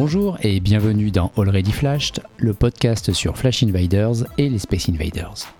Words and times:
Bonjour 0.00 0.38
et 0.42 0.60
bienvenue 0.60 1.10
dans 1.10 1.32
Already 1.36 1.72
Flashed, 1.72 2.22
le 2.36 2.54
podcast 2.54 3.12
sur 3.12 3.36
Flash 3.36 3.64
Invaders 3.64 4.26
et 4.38 4.48
les 4.48 4.60
Space 4.60 4.88
Invaders. 4.88 5.52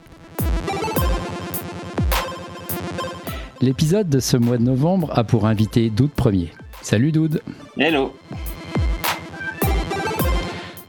L'épisode 3.60 4.08
de 4.08 4.20
ce 4.20 4.36
mois 4.36 4.56
de 4.56 4.62
novembre 4.62 5.10
a 5.18 5.24
pour 5.24 5.44
invité 5.44 5.90
Doud 5.90 6.12
Premier. 6.12 6.52
Salut 6.82 7.10
Doud 7.10 7.42
Hello 7.76 8.14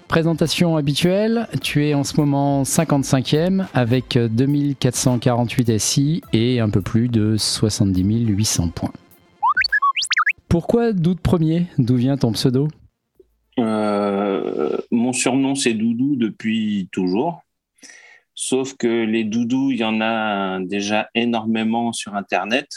Présentation 0.07 0.77
habituelle, 0.77 1.47
tu 1.59 1.87
es 1.87 1.95
en 1.95 2.03
ce 2.03 2.17
moment 2.17 2.61
55e 2.61 3.65
avec 3.73 4.15
2448 4.15 5.79
SI 5.79 6.21
et 6.33 6.59
un 6.59 6.69
peu 6.69 6.81
plus 6.81 7.09
de 7.09 7.35
70 7.35 8.27
800 8.27 8.69
points. 8.69 8.93
Pourquoi 10.49 10.93
Doud 10.93 11.19
Premier? 11.19 11.65
D'où 11.79 11.95
vient 11.95 12.15
ton 12.15 12.31
pseudo? 12.33 12.67
Euh, 13.59 14.77
Mon 14.91 15.13
surnom 15.13 15.55
c'est 15.55 15.73
Doudou 15.73 16.15
depuis 16.15 16.89
toujours. 16.91 17.43
Sauf 18.41 18.77
que 18.77 18.87
les 18.87 19.25
doudous, 19.25 19.71
il 19.71 19.79
y 19.79 19.83
en 19.83 19.99
a 19.99 20.59
déjà 20.61 21.09
énormément 21.13 21.91
sur 21.91 22.15
Internet. 22.15 22.69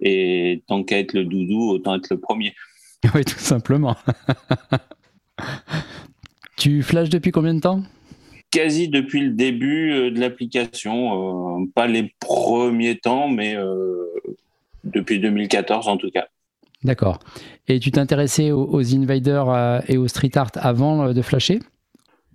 Et 0.00 0.64
tant 0.66 0.82
qu'à 0.82 0.98
être 0.98 1.12
le 1.12 1.24
doudou, 1.24 1.70
autant 1.70 1.94
être 1.94 2.10
le 2.10 2.18
premier. 2.18 2.54
Oui, 3.14 3.24
tout 3.24 3.38
simplement. 3.38 3.96
Tu 6.56 6.82
flashes 6.82 7.08
depuis 7.08 7.32
combien 7.32 7.54
de 7.54 7.60
temps? 7.60 7.82
Quasi 8.52 8.88
depuis 8.88 9.20
le 9.20 9.30
début 9.30 9.90
euh, 9.92 10.10
de 10.10 10.20
l'application. 10.20 11.60
Euh, 11.62 11.64
pas 11.74 11.86
les 11.88 12.14
premiers 12.20 12.98
temps, 12.98 13.28
mais 13.28 13.56
euh, 13.56 14.06
depuis 14.84 15.18
2014 15.18 15.88
en 15.88 15.96
tout 15.96 16.10
cas. 16.10 16.28
D'accord. 16.84 17.20
Et 17.68 17.78
tu 17.78 17.90
t'intéressais 17.90 18.50
aux, 18.50 18.94
invaders 18.94 19.82
et 19.88 19.96
aux 19.96 20.08
street 20.08 20.36
art 20.36 20.50
avant 20.56 21.12
de 21.12 21.22
flasher? 21.22 21.60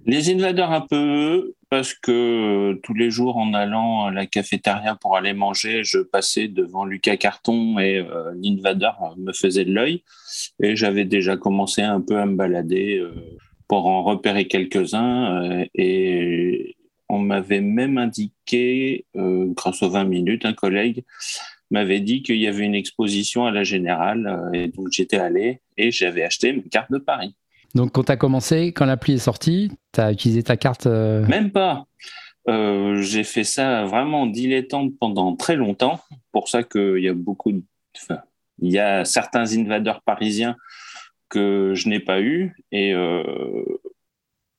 Les 0.06 0.32
invaders 0.32 0.72
un 0.72 0.86
peu, 0.90 1.54
parce 1.70 1.94
que 1.94 2.80
tous 2.82 2.94
les 2.94 3.12
jours 3.12 3.36
en 3.36 3.54
allant 3.54 4.06
à 4.06 4.12
la 4.12 4.26
cafétéria 4.26 4.96
pour 4.96 5.18
aller 5.18 5.34
manger, 5.34 5.84
je 5.84 6.00
passais 6.00 6.48
devant 6.48 6.86
Lucas 6.86 7.18
Carton 7.18 7.78
et 7.78 8.06
l'invader 8.42 8.92
me 9.18 9.34
faisait 9.34 9.66
de 9.66 9.74
l'œil. 9.74 10.04
Et 10.64 10.78
j'avais 10.78 11.04
déjà 11.04 11.36
commencé 11.36 11.82
un 11.82 12.00
peu 12.00 12.18
à 12.18 12.26
me 12.26 12.36
balader 12.36 13.04
pour 13.68 13.86
en 13.88 14.04
repérer 14.04 14.48
quelques-uns. 14.48 15.44
Euh, 15.44 15.66
et 15.76 16.76
on 17.10 17.20
m'avait 17.20 17.62
même 17.62 17.98
indiqué, 17.98 19.06
euh, 19.16 19.48
grâce 19.54 19.82
aux 19.84 19.90
20 19.90 20.06
minutes, 20.06 20.46
un 20.46 20.54
collègue 20.54 21.04
m'avait 21.72 22.00
dit 22.00 22.22
qu'il 22.24 22.38
y 22.38 22.48
avait 22.48 22.64
une 22.64 22.76
exposition 22.76 23.46
à 23.46 23.52
la 23.52 23.64
Générale. 23.64 24.28
Euh, 24.28 24.54
et 24.54 24.68
donc 24.68 24.88
j'étais 24.92 25.18
allé 25.18 25.62
et 25.78 25.92
j'avais 25.92 26.24
acheté 26.24 26.50
une 26.50 26.64
carte 26.64 26.92
de 26.92 26.98
Paris. 26.98 27.36
Donc 27.76 27.92
quand 27.92 28.04
tu 28.04 28.12
as 28.12 28.18
commencé, 28.18 28.72
quand 28.72 28.86
l'appli 28.86 29.14
est 29.14 29.20
sortie, 29.20 29.72
tu 29.94 30.02
as 30.02 30.12
utilisé 30.12 30.44
ta 30.44 30.58
carte 30.58 30.86
Même 30.88 31.52
pas. 31.52 31.86
j'ai 32.48 33.24
fait 33.24 33.44
ça 33.44 33.86
vraiment 33.86 34.26
dilettante 34.26 34.94
pendant 35.00 35.36
très 35.36 35.56
longtemps. 35.56 36.00
Pour 36.32 36.50
ça 36.50 36.64
qu'il 36.64 37.00
y 37.00 37.10
a 37.10 37.14
beaucoup 37.14 37.52
de... 37.52 37.62
Enfin, 38.02 38.22
il 38.62 38.72
y 38.72 38.80
a 38.80 39.06
certains 39.06 39.54
invaders 39.54 40.02
parisiens 40.02 40.56
que 41.30 41.74
je 41.76 41.90
n'ai 41.90 42.00
pas 42.00 42.22
eu. 42.22 42.56
Et 42.72 42.94
euh, 42.94 43.24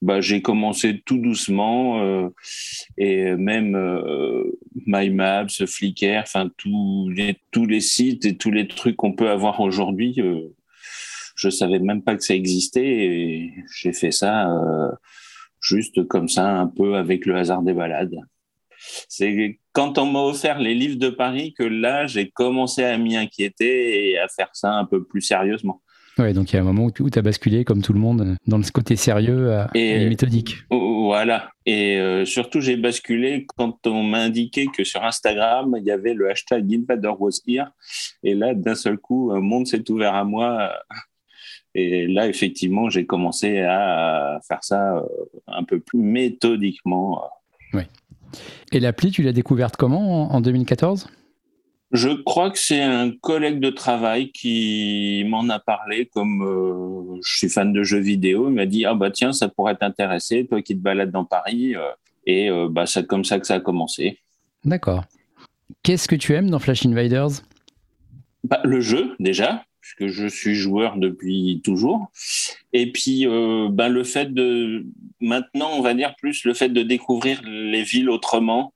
bah, 0.02 0.20
j'ai 0.20 0.42
commencé 0.42 1.02
tout 1.04 1.18
doucement. 1.18 2.02
Euh, 2.02 2.28
et 2.96 3.32
même 3.32 3.74
euh, 3.74 4.58
MyMaps, 4.86 5.64
Flickr, 5.66 6.20
enfin 6.22 6.50
tous 6.56 7.08
les, 7.10 7.36
tous 7.50 7.66
les 7.66 7.80
sites 7.80 8.24
et 8.24 8.36
tous 8.36 8.50
les 8.50 8.68
trucs 8.68 8.96
qu'on 8.96 9.12
peut 9.12 9.30
avoir 9.30 9.60
aujourd'hui, 9.60 10.20
je 11.34 11.50
savais 11.50 11.78
même 11.78 12.02
pas 12.02 12.16
que 12.16 12.24
ça 12.24 12.34
existait. 12.34 12.86
Et 12.86 13.54
j'ai 13.74 13.92
fait 13.92 14.12
ça 14.12 14.48
juste 15.60 16.06
comme 16.06 16.28
ça, 16.28 16.48
un 16.48 16.66
peu 16.66 16.96
avec 16.96 17.26
le 17.26 17.36
hasard 17.36 17.62
des 17.62 17.74
balades. 17.74 18.18
C'est 19.08 19.58
quand 19.72 19.98
on 19.98 20.06
m'a 20.06 20.20
offert 20.20 20.58
les 20.58 20.74
livres 20.74 20.98
de 20.98 21.08
Paris 21.08 21.52
que 21.52 21.64
là, 21.64 22.06
j'ai 22.06 22.30
commencé 22.30 22.84
à 22.84 22.96
m'y 22.96 23.16
inquiéter 23.16 24.10
et 24.10 24.18
à 24.18 24.28
faire 24.28 24.50
ça 24.52 24.72
un 24.72 24.84
peu 24.84 25.04
plus 25.04 25.20
sérieusement. 25.20 25.82
Ouais, 26.18 26.32
donc 26.32 26.52
il 26.52 26.56
y 26.56 26.58
a 26.58 26.62
un 26.62 26.64
moment 26.64 26.86
où 26.86 27.10
tu 27.10 27.18
as 27.18 27.22
basculé, 27.22 27.64
comme 27.64 27.80
tout 27.80 27.92
le 27.92 28.00
monde, 28.00 28.36
dans 28.46 28.60
ce 28.62 28.72
côté 28.72 28.96
sérieux 28.96 29.56
et, 29.74 30.08
méthodique. 30.08 30.56
Voilà. 30.70 31.50
Et 31.64 31.96
euh, 31.98 32.24
surtout, 32.24 32.60
j'ai 32.60 32.76
basculé 32.76 33.46
quand 33.56 33.86
on 33.86 34.02
m'a 34.02 34.18
indiqué 34.18 34.66
que 34.66 34.84
sur 34.84 35.04
Instagram, 35.04 35.76
il 35.78 35.84
y 35.84 35.90
avait 35.90 36.14
le 36.14 36.28
hashtag 36.28 36.66
Invader 36.72 37.12
was 37.18 37.40
here. 37.46 37.66
Et 38.22 38.34
là, 38.34 38.54
d'un 38.54 38.74
seul 38.74 38.98
coup, 38.98 39.30
un 39.32 39.40
monde 39.40 39.66
s'est 39.66 39.88
ouvert 39.90 40.14
à 40.14 40.24
moi. 40.24 40.72
Et 41.74 42.06
là, 42.08 42.26
effectivement, 42.26 42.90
j'ai 42.90 43.06
commencé 43.06 43.60
à 43.60 44.40
faire 44.46 44.64
ça 44.64 44.96
euh, 44.96 45.02
un 45.46 45.62
peu 45.62 45.78
plus 45.78 46.00
méthodiquement. 46.00 47.22
Oui. 47.72 47.82
Et 48.72 48.80
l'appli, 48.80 49.10
tu 49.10 49.22
l'as 49.22 49.32
découverte 49.32 49.76
comment 49.76 50.32
en 50.32 50.40
2014 50.40 51.08
je 51.90 52.10
crois 52.10 52.50
que 52.50 52.58
c'est 52.58 52.82
un 52.82 53.10
collègue 53.10 53.60
de 53.60 53.70
travail 53.70 54.30
qui 54.32 55.24
m'en 55.26 55.48
a 55.48 55.58
parlé, 55.58 56.06
comme 56.06 56.42
euh, 56.42 57.20
je 57.24 57.38
suis 57.38 57.48
fan 57.48 57.72
de 57.72 57.82
jeux 57.82 58.00
vidéo, 58.00 58.48
il 58.48 58.54
m'a 58.54 58.66
dit 58.66 58.84
ah 58.84 58.94
bah 58.94 59.10
tiens 59.10 59.32
ça 59.32 59.48
pourrait 59.48 59.76
t'intéresser, 59.76 60.46
toi 60.46 60.60
qui 60.60 60.76
te 60.76 60.82
balades 60.82 61.10
dans 61.10 61.24
Paris, 61.24 61.76
euh, 61.76 61.90
et 62.26 62.50
euh, 62.50 62.68
bah 62.70 62.86
c'est 62.86 63.06
comme 63.06 63.24
ça 63.24 63.40
que 63.40 63.46
ça 63.46 63.54
a 63.54 63.60
commencé. 63.60 64.18
D'accord. 64.64 65.04
Qu'est-ce 65.82 66.08
que 66.08 66.16
tu 66.16 66.34
aimes 66.34 66.50
dans 66.50 66.58
Flash 66.58 66.84
Invaders? 66.84 67.42
Bah, 68.44 68.60
Le 68.64 68.80
jeu 68.80 69.14
déjà, 69.18 69.64
puisque 69.80 70.08
je 70.08 70.26
suis 70.26 70.54
joueur 70.54 70.96
depuis 70.98 71.62
toujours, 71.64 72.10
et 72.74 72.92
puis 72.92 73.26
bah, 73.70 73.88
le 73.88 74.04
fait 74.04 74.34
de 74.34 74.84
maintenant 75.20 75.70
on 75.72 75.80
va 75.80 75.94
dire 75.94 76.14
plus 76.16 76.44
le 76.44 76.52
fait 76.52 76.68
de 76.68 76.82
découvrir 76.82 77.40
les 77.46 77.82
villes 77.82 78.10
autrement 78.10 78.74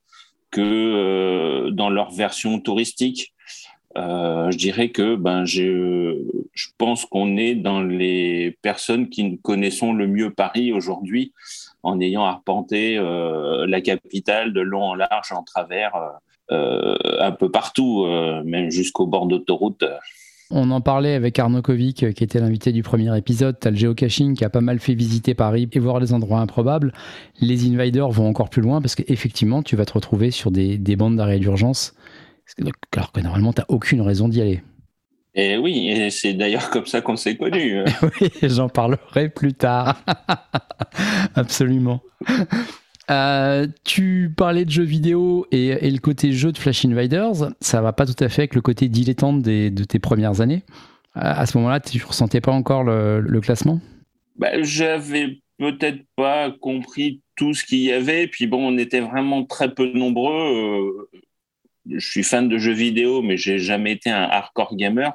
que 0.53 0.61
euh, 0.61 1.71
dans 1.73 1.91
leur 1.91 2.13
version 2.13 2.61
touristique. 2.61 3.35
Euh, 3.99 4.51
je 4.51 4.57
dirais 4.57 4.91
que 4.91 5.17
ben, 5.17 5.45
je, 5.45 6.17
je 6.53 6.69
pense 6.79 7.05
qu'on 7.05 7.37
est 7.37 7.55
dans 7.55 7.83
les 7.83 8.57
personnes 8.63 9.11
qui 9.11 9.39
connaissons 9.43 9.93
le 9.93 10.07
mieux 10.07 10.33
Paris 10.33 10.73
aujourd'hui, 10.73 11.33
en 11.83 12.01
ayant 12.01 12.25
arpenté 12.25 12.97
euh, 12.97 13.67
la 13.67 13.81
capitale 13.81 14.53
de 14.53 14.61
long 14.61 14.85
en 14.85 14.95
large, 14.95 15.33
en 15.33 15.43
travers, 15.43 15.93
un 16.51 17.33
peu 17.33 17.51
partout, 17.51 18.05
même 18.45 18.71
jusqu'au 18.71 19.07
bord 19.07 19.25
d'autoroute. 19.25 19.85
On 20.55 20.71
en 20.71 20.83
parlait 20.83 21.15
avec 21.15 21.39
Arnaud 21.39 21.63
Kovic, 21.63 22.03
euh, 22.03 22.13
qui 22.13 22.23
était 22.23 22.39
l'invité 22.39 22.73
du 22.73 22.83
premier 22.83 23.17
épisode. 23.17 23.59
Tu 23.59 23.69
as 23.69 23.71
le 23.71 23.77
géocaching 23.79 24.37
qui 24.37 24.45
a 24.45 24.51
pas 24.51 24.61
mal 24.61 24.81
fait 24.81 24.93
visiter 24.93 25.33
Paris 25.33 25.67
et 25.73 25.79
voir 25.79 25.99
les 25.99 26.13
endroits 26.13 26.41
improbables. 26.41 26.93
Les 27.41 27.67
invaders 27.67 28.11
vont 28.11 28.29
encore 28.29 28.51
plus 28.51 28.61
loin 28.61 28.83
parce 28.83 28.95
qu'effectivement, 28.95 29.63
tu 29.63 29.77
vas 29.77 29.87
te 29.87 29.95
retrouver 29.95 30.31
sur 30.31 30.51
des, 30.51 30.79
bandes 30.95 31.17
d'arrêt 31.17 31.39
d'urgence, 31.39 31.95
alors 32.91 33.13
que 33.13 33.21
normalement, 33.21 33.55
tu 33.55 33.63
n'as 33.63 33.67
aucune 33.69 34.03
raison 34.03 34.29
d'y 34.29 34.43
aller. 34.43 34.63
Et 35.35 35.57
oui, 35.57 35.89
et 35.89 36.11
c'est 36.11 36.35
d'ailleurs 36.35 36.69
comme 36.69 36.85
ça 36.85 37.01
qu'on 37.01 37.17
s'est 37.17 37.39
connus. 37.39 37.79
oui, 38.21 38.29
j'en 38.43 38.69
parlerai 38.69 39.31
plus 39.31 39.55
tard. 39.55 40.05
Absolument. 41.35 42.03
Euh, 43.11 43.67
tu 43.85 44.33
parlais 44.37 44.65
de 44.65 44.71
jeux 44.71 44.85
vidéo 44.85 45.47
et, 45.51 45.91
le 45.91 45.99
côté 45.99 46.33
jeu 46.33 46.53
de 46.53 46.59
Flash 46.59 46.85
Invaders, 46.85 47.53
ça 47.61 47.81
va 47.81 47.93
pas 47.93 48.07
tout 48.07 48.23
à 48.23 48.29
fait 48.29 48.43
avec 48.43 48.55
le 48.55 48.61
côté 48.61 48.89
dilettante 48.89 49.43
de 49.43 49.85
tes 49.85 49.99
premières 49.99 50.41
années. 50.41 50.63
À, 51.15 51.45
ce 51.45 51.59
moment-là, 51.59 51.81
tu 51.81 52.03
ressentais 52.03 52.41
pas 52.41 52.53
encore 52.53 52.85
le, 52.85 53.41
classement? 53.41 53.81
Bah, 54.37 54.63
J'avais 54.63 55.41
peut-être 55.59 56.03
pas 56.17 56.51
compris 56.51 57.21
tout 57.37 57.55
ce 57.55 57.65
qu'il 57.65 57.81
y 57.81 57.93
avait. 57.93 58.27
Puis 58.27 58.47
bon, 58.47 58.67
on 58.67 58.79
était 58.79 59.01
vraiment 59.01 59.45
très 59.45 59.75
peu 59.75 59.93
nombreux. 59.93 60.33
Euh, 60.33 61.21
je 61.91 62.07
suis 62.07 62.23
fan 62.23 62.49
de 62.49 62.59
jeux 62.59 62.73
vidéo, 62.73 63.21
mais 63.21 63.37
j'ai 63.37 63.59
jamais 63.59 63.93
été 63.93 64.11
un 64.11 64.23
hardcore 64.23 64.75
gamer. 64.77 65.13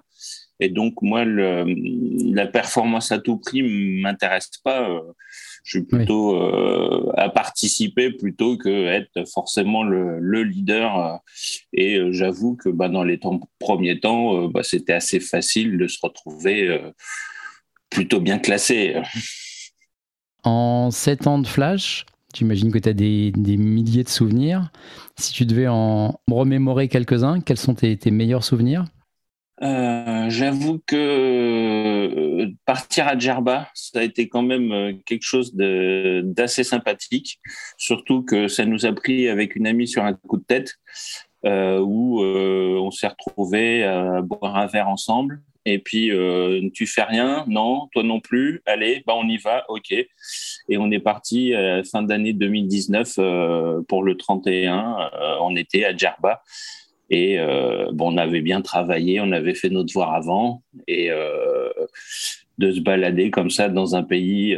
Et 0.59 0.69
donc, 0.69 1.01
moi, 1.01 1.23
la 1.25 2.47
performance 2.47 3.11
à 3.11 3.19
tout 3.19 3.37
prix 3.37 3.61
m'intéresse 4.01 4.49
pas. 4.63 4.89
Euh, 4.89 5.01
je 5.63 5.79
suis 5.79 5.85
plutôt 5.85 6.35
euh, 6.35 7.11
à 7.15 7.29
participer 7.29 8.11
plutôt 8.11 8.57
que 8.57 8.87
être 8.87 9.27
forcément 9.31 9.83
le, 9.83 10.43
leader. 10.43 10.97
Euh, 10.97 11.15
et 11.73 11.99
j'avoue 12.11 12.55
que 12.55 12.69
bah, 12.69 12.89
dans 12.89 13.03
les 13.03 13.19
temps, 13.19 13.39
premiers 13.59 13.99
temps, 13.99 14.47
bah, 14.47 14.63
c'était 14.63 14.93
assez 14.93 15.19
facile 15.19 15.77
de 15.77 15.87
se 15.87 15.99
retrouver 16.01 16.79
plutôt 17.89 18.19
bien 18.19 18.39
classé. 18.39 18.95
En 20.43 20.91
sept 20.91 21.27
ans 21.27 21.39
de 21.39 21.47
Flash, 21.47 22.05
j'imagine 22.33 22.71
que 22.71 22.77
tu 22.77 22.87
as 22.87 22.93
des, 22.93 23.33
milliers 23.35 24.03
de 24.05 24.07
souvenirs. 24.07 24.71
Si 25.17 25.33
tu 25.33 25.45
devais 25.45 25.67
en 25.67 26.21
remémorer 26.31 26.87
quelques-uns, 26.87 27.41
quels 27.41 27.57
sont 27.57 27.73
tes 27.73 28.11
meilleurs 28.11 28.45
souvenirs? 28.45 28.85
Euh, 29.63 30.29
j'avoue 30.29 30.79
que 30.85 30.95
euh, 30.95 32.47
partir 32.65 33.07
à 33.07 33.17
Djerba, 33.17 33.69
ça 33.73 33.99
a 33.99 34.03
été 34.03 34.29
quand 34.29 34.43
même 34.43 34.71
euh, 34.71 34.93
quelque 35.05 35.23
chose 35.23 35.55
d'assez 35.55 36.63
sympathique, 36.63 37.39
surtout 37.77 38.21
que 38.21 38.47
ça 38.47 38.65
nous 38.65 38.85
a 38.85 38.93
pris 38.93 39.27
avec 39.29 39.55
une 39.55 39.65
amie 39.65 39.87
sur 39.87 40.03
un 40.03 40.13
coup 40.13 40.37
de 40.37 40.43
tête, 40.43 40.75
où 41.43 42.21
on 42.21 42.91
s'est 42.91 43.07
retrouvés 43.07 43.83
à 43.83 44.21
boire 44.21 44.57
un 44.57 44.65
verre 44.65 44.89
ensemble 44.89 45.41
Et 45.65 45.79
puis, 45.79 46.11
tu 46.73 46.85
fais 46.85 47.03
rien? 47.03 47.45
Non, 47.47 47.87
toi 47.93 48.03
non 48.03 48.19
plus 48.19 48.61
Allez, 48.65 49.01
bah, 49.07 49.13
on 49.15 49.25
y 49.29 49.37
va, 49.37 49.63
ok. 49.69 49.91
Et 49.91 50.77
on 50.77 50.91
est 50.91 50.99
parti 50.99 51.53
fin 51.89 52.03
d'année 52.03 52.33
2019 52.33 53.83
pour 53.87 54.03
le 54.03 54.17
31. 54.17 55.09
on 55.39 55.55
était 55.55 55.85
à 55.85 55.95
Djerba. 55.95 56.41
Et 57.09 57.37
bon, 57.93 58.13
on 58.13 58.17
avait 58.17 58.41
bien 58.41 58.61
travaillé, 58.61 59.21
on 59.21 59.31
avait 59.31 59.55
fait 59.55 59.69
nos 59.69 59.83
devoirs 59.83 60.13
avant. 60.13 60.61
Et 60.87 61.09
de 62.57 62.71
se 62.71 62.79
balader 62.81 63.31
comme 63.31 63.49
ça 63.49 63.69
dans 63.69 63.95
un 63.95 64.03
pays 64.03 64.57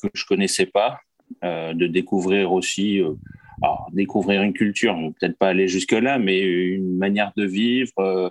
que 0.00 0.08
je 0.14 0.24
connaissais 0.26 0.66
pas, 0.66 1.00
de 1.42 1.86
découvrir 1.86 2.52
aussi 2.52 3.02
alors, 3.62 3.88
découvrir 3.92 4.42
une 4.42 4.52
culture, 4.52 4.96
peut-être 5.18 5.38
pas 5.38 5.48
aller 5.48 5.68
jusque-là, 5.68 6.18
mais 6.18 6.40
une 6.40 6.96
manière 6.96 7.32
de 7.36 7.44
vivre, 7.44 7.92
euh, 7.98 8.30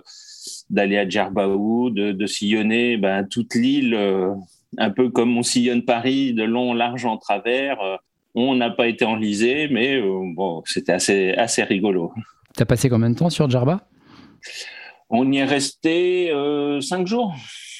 d'aller 0.70 0.98
à 0.98 1.08
Djerbaou, 1.08 1.90
de, 1.90 2.26
sillonner 2.26 2.96
ben, 2.96 3.24
toute 3.24 3.54
l'île, 3.54 3.94
euh, 3.94 4.34
un 4.78 4.90
peu 4.90 5.10
comme 5.10 5.36
on 5.36 5.42
sillonne 5.42 5.84
Paris, 5.84 6.34
de 6.34 6.44
long, 6.44 6.74
large 6.74 7.04
en 7.04 7.16
travers. 7.16 7.80
Euh, 7.80 7.96
on 8.34 8.54
n'a 8.54 8.70
pas 8.70 8.88
été 8.88 9.04
enlisé, 9.04 9.68
mais 9.68 10.00
bon, 10.00 10.62
c'était 10.66 10.92
assez, 10.92 11.32
assez 11.34 11.62
rigolo. 11.62 12.12
As 12.60 12.66
passé 12.66 12.88
combien 12.88 13.10
de 13.10 13.16
temps 13.16 13.30
sur 13.30 13.48
Djerba? 13.48 13.88
On 15.10 15.30
y 15.30 15.38
est 15.38 15.44
resté 15.44 16.32
cinq 16.80 17.06
jours. 17.06 17.34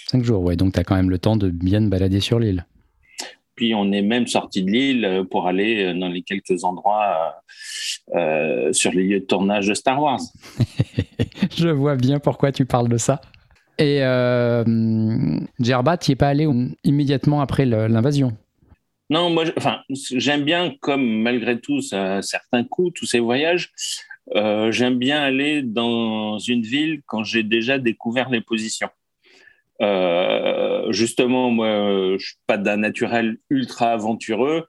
Cinq 0.07 0.23
jours, 0.23 0.43
ouais, 0.43 0.57
donc 0.57 0.75
tu 0.75 0.81
as 0.81 0.85
quand 0.85 0.97
même 0.97 1.11
le 1.11 1.19
temps 1.19 1.37
de 1.37 1.49
bien 1.51 1.81
te 1.81 1.89
balader 1.89 2.21
sur 2.21 2.39
l'île. 2.39 2.67
Puis 3.55 3.75
on 3.75 3.93
est 3.93 4.03
même 4.03 4.27
sorti 4.27 4.63
de 4.63 4.71
l'île 4.71 5.05
euh, 5.05 5.25
pour 5.25 5.47
aller 5.47 5.85
euh, 5.85 5.95
dans 5.99 6.09
les 6.09 6.23
quelques 6.23 6.65
endroits 6.65 7.35
euh, 8.15 8.73
sur 8.73 8.93
les 8.93 9.05
lieux 9.05 9.21
de 9.21 9.25
tournage 9.25 9.69
de 9.69 9.75
Star 9.75 10.03
Wars. 10.03 10.21
Je 11.57 11.69
vois 11.69 11.97
bien 11.97 12.19
pourquoi 12.19 12.53
tu 12.53 12.67
parles 12.67 12.89
de 12.89 12.97
ça. 12.97 13.21
Et 13.79 14.03
euh, 14.03 14.65
Djerba, 15.61 15.97
tu 15.99 16.11
n'y 16.11 16.13
es 16.13 16.17
pas 16.17 16.29
allé 16.29 16.49
immédiatement 16.85 17.41
après 17.41 17.67
l'invasion? 17.67 18.37
Non, 19.11 19.31
moi, 19.31 19.45
enfin, 19.57 19.81
j'aime 19.91 20.45
bien, 20.45 20.75
comme 20.81 21.05
malgré 21.23 21.61
tout, 21.61 21.81
certains 21.81 22.65
coups, 22.65 22.95
tous 22.95 23.07
ces 23.07 23.19
voyages, 23.19 23.73
j'aime 24.33 24.99
bien 24.99 25.23
aller 25.23 25.63
dans 25.63 26.39
une 26.39 26.63
ville 26.63 27.03
quand 27.07 27.25
j'ai 27.25 27.43
déjà 27.43 27.79
découvert 27.79 28.31
les 28.31 28.41
positions. 28.41 28.89
Euh, 29.83 30.93
justement, 30.93 31.51
moi, 31.51 32.17
je 32.19 32.25
suis 32.25 32.37
pas 32.47 32.59
d'un 32.59 32.77
naturel 32.77 33.39
ultra 33.51 33.93
aventureux. 33.93 34.67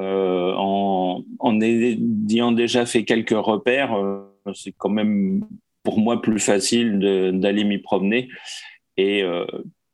Euh, 0.00 0.54
en, 0.56 1.24
ayant 1.60 2.52
déjà 2.52 2.86
fait 2.86 3.04
quelques 3.04 3.30
repères, 3.30 3.94
euh, 3.94 4.22
c'est 4.54 4.72
quand 4.76 4.90
même 4.90 5.44
pour 5.82 5.98
moi 5.98 6.22
plus 6.22 6.38
facile 6.38 6.98
d'aller 7.34 7.64
m'y 7.64 7.78
promener. 7.78 8.28
Et 8.96 9.22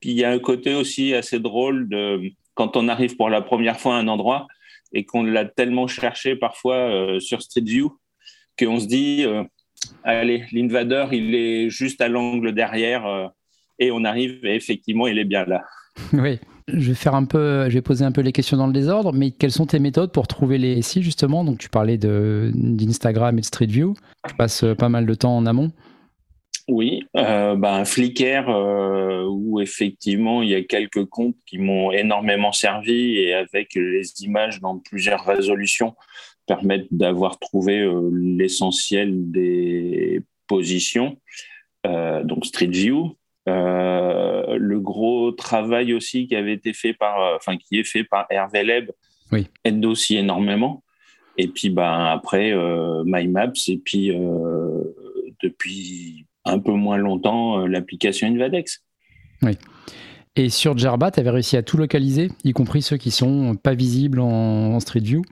puis 0.00 0.10
il 0.10 0.16
y 0.16 0.24
a 0.24 0.30
un 0.30 0.38
côté 0.38 0.74
aussi 0.74 1.14
assez 1.14 1.38
drôle 1.38 1.88
de 1.88 2.30
quand 2.54 2.76
on 2.76 2.88
arrive 2.88 3.16
pour 3.16 3.28
la 3.28 3.42
première 3.42 3.78
fois 3.78 3.96
à 3.96 3.98
un 3.98 4.08
endroit 4.08 4.46
et 4.92 5.04
qu'on 5.04 5.22
l'a 5.22 5.44
tellement 5.44 5.86
cherché 5.86 6.36
parfois 6.36 7.18
sur 7.20 7.42
Street 7.42 7.62
View 7.64 7.96
qu'on 8.58 8.80
se 8.80 8.86
dit 8.86 9.24
allez, 10.02 10.44
l'invader, 10.52 11.06
il 11.12 11.34
est 11.34 11.70
juste 11.70 12.00
à 12.00 12.08
l'angle 12.08 12.52
derrière 12.52 13.30
et 13.78 13.90
on 13.90 14.04
arrive 14.04 14.44
et 14.44 14.54
effectivement 14.54 15.06
il 15.06 15.18
est 15.18 15.24
bien 15.24 15.44
là. 15.44 15.62
Oui, 16.12 16.40
je 16.68 16.88
vais 16.88 16.94
faire 16.94 17.14
un 17.14 17.24
peu, 17.24 17.68
je 17.68 17.74
vais 17.74 17.82
poser 17.82 18.04
un 18.04 18.12
peu 18.12 18.20
les 18.20 18.32
questions 18.32 18.56
dans 18.56 18.66
le 18.66 18.72
désordre, 18.72 19.12
mais 19.12 19.30
quelles 19.30 19.52
sont 19.52 19.66
tes 19.66 19.78
méthodes 19.78 20.12
pour 20.12 20.26
trouver 20.26 20.58
les 20.58 20.82
sites 20.82 21.02
justement? 21.02 21.44
Donc 21.44 21.58
tu 21.58 21.68
parlais 21.68 21.98
d'Instagram 21.98 23.38
et 23.38 23.40
de 23.40 23.46
Street 23.46 23.66
View, 23.66 23.94
tu 24.28 24.34
passes 24.34 24.64
pas 24.78 24.88
mal 24.88 25.06
de 25.06 25.14
temps 25.14 25.36
en 25.36 25.46
amont. 25.46 25.72
Oui, 26.66 27.02
euh, 27.14 27.56
ben, 27.56 27.84
Flickr, 27.84 28.48
euh, 28.48 29.26
où 29.28 29.60
effectivement 29.60 30.42
il 30.42 30.48
y 30.48 30.54
a 30.54 30.62
quelques 30.62 31.04
comptes 31.04 31.36
qui 31.46 31.58
m'ont 31.58 31.92
énormément 31.92 32.52
servi 32.52 33.18
et 33.18 33.34
avec 33.34 33.74
les 33.74 34.22
images 34.22 34.60
dans 34.60 34.78
plusieurs 34.78 35.26
résolutions 35.26 35.94
permettent 36.46 36.92
d'avoir 36.92 37.38
trouvé 37.38 37.80
euh, 37.80 38.10
l'essentiel 38.12 39.30
des 39.30 40.22
positions. 40.46 41.18
Euh, 41.86 42.22
donc 42.24 42.46
Street 42.46 42.66
View, 42.66 43.16
euh, 43.48 44.56
le 44.58 44.80
gros 44.80 45.32
travail 45.32 45.92
aussi 45.94 46.26
qui 46.26 46.36
avait 46.36 46.54
été 46.54 46.72
fait 46.72 46.94
par, 46.94 47.36
enfin 47.36 47.56
qui 47.56 47.78
est 47.78 47.84
fait 47.84 48.04
par 48.04 48.26
Hervé 48.30 48.62
Leb 48.62 48.90
oui. 49.32 49.46
aide 49.64 49.84
aussi 49.84 50.16
énormément. 50.16 50.82
Et 51.36 51.48
puis 51.48 51.68
ben 51.68 52.04
après 52.04 52.54
MyMaps 53.04 53.68
et 53.68 53.78
puis 53.78 54.12
depuis 55.42 56.26
un 56.44 56.60
peu 56.60 56.70
moins 56.70 56.96
longtemps 56.96 57.66
l'application 57.66 58.28
Invadex. 58.28 58.84
Oui. 59.42 59.58
Et 60.36 60.48
sur 60.48 60.76
Djerba, 60.76 61.12
tu 61.12 61.20
avais 61.20 61.30
réussi 61.30 61.56
à 61.56 61.62
tout 61.62 61.76
localiser, 61.76 62.28
y 62.42 62.52
compris 62.52 62.82
ceux 62.82 62.96
qui 62.96 63.12
sont 63.12 63.54
pas 63.54 63.74
visibles 63.74 64.18
en, 64.18 64.80
Street 64.80 65.00
View? 65.00 65.22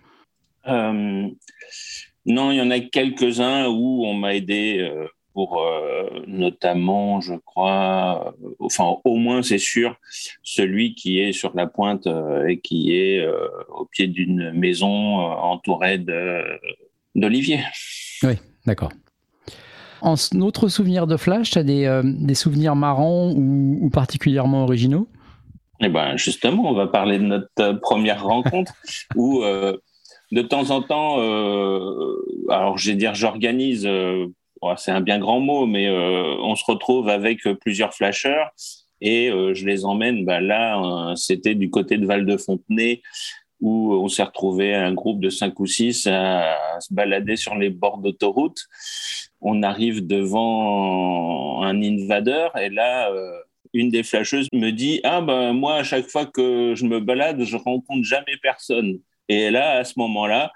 Non, 0.67 2.53
il 2.53 2.57
y 2.57 2.61
en 2.61 2.71
a 2.71 2.79
quelques-uns 2.81 3.67
où 3.67 4.05
on 4.05 4.15
m'a 4.15 4.35
aidé 4.35 4.89
pour 5.33 5.63
euh, 5.63 6.23
notamment, 6.27 7.21
je 7.21 7.35
crois, 7.35 8.35
euh, 8.43 8.49
enfin 8.61 8.97
au 9.05 9.17
moins 9.17 9.43
c'est 9.43 9.59
sûr, 9.59 9.97
celui 10.43 10.95
qui 10.95 11.21
est 11.21 11.33
sur 11.33 11.55
la 11.55 11.67
pointe 11.67 12.07
euh, 12.07 12.47
et 12.47 12.61
qui 12.61 12.95
est 12.95 13.27
au 13.69 13.87
pied 13.87 14.07
d'une 14.07 14.53
maison 14.53 15.21
entourée 15.21 16.05
d'oliviers. 17.15 17.61
Oui, 18.23 18.35
d'accord. 18.67 18.93
En 20.01 20.15
autre 20.41 20.69
souvenir 20.69 21.07
de 21.07 21.17
Flash, 21.17 21.51
tu 21.51 21.59
as 21.59 21.63
des, 21.63 22.01
des, 22.05 22.35
souvenirs 22.35 22.75
marrants 22.75 23.31
ou, 23.31 23.79
ou 23.81 23.91
particulièrement 23.91 24.65
originaux? 24.65 25.09
Eh 25.81 25.89
ben 25.89 26.17
justement, 26.17 26.69
on 26.69 26.75
va 26.75 26.89
parler 26.89 27.19
de 27.19 27.25
notre 27.25 27.79
première 27.81 28.25
rencontre 28.25 28.73
où 29.15 29.45
de 30.33 30.43
temps 30.43 30.71
en 30.71 30.83
temps, 30.83 31.19
alors 32.49 32.79
je 32.79 32.93
vais 32.93 33.15
j'organise 33.15 33.89
c'est 34.77 34.91
un 34.91 35.01
bien 35.01 35.19
grand 35.19 35.41
mot, 35.41 35.67
mais 35.67 35.89
euh, 35.89 36.37
on 36.41 36.55
se 36.55 36.65
retrouve 36.65 37.09
avec 37.09 37.47
euh, 37.47 37.55
plusieurs 37.55 37.95
flasheurs 37.95 38.53
et 39.01 39.29
euh, 39.29 39.55
je 39.55 39.67
les 39.67 39.85
emmène. 39.85 40.25
Bah, 40.25 40.41
là, 40.41 41.15
c'était 41.17 41.55
du 41.55 41.71
côté 41.71 41.99
de 41.99 42.07
Val-de-Fontenay 42.07 43.03
où 43.61 43.95
on 43.95 44.09
s'est 44.09 44.23
retrouvé 44.25 44.75
un 44.75 44.93
groupe 44.93 45.21
de 45.21 45.31
cinq 45.31 45.61
ou 45.61 45.67
six 45.67 46.07
à, 46.09 46.79
se 46.81 46.93
balader 46.93 47.37
sur 47.37 47.55
les 47.55 47.71
bords 47.71 47.99
d'autoroute. 47.99 48.67
On 49.41 49.63
arrive 49.63 50.07
devant 50.07 51.63
un 51.63 51.81
invader 51.81 52.49
et 52.61 52.71
là, 52.71 53.09
une 53.73 53.91
des 53.91 54.03
flasheuses 54.03 54.49
me 54.53 54.71
dit 54.71 55.01
Ah, 55.05 55.21
ben 55.21 55.53
moi, 55.53 55.77
à 55.77 55.85
chaque 55.85 56.09
fois 56.09 56.27
que 56.27 56.75
je 56.75 56.85
me 56.87 56.99
balade, 56.99 57.45
je 57.45 57.57
rencontre 57.57 58.03
jamais 58.03 58.37
personne. 58.43 58.99
Et 59.33 59.51
là, 59.51 59.79
à 59.79 59.85
ce 59.85 59.95
moment-là, 59.97 60.53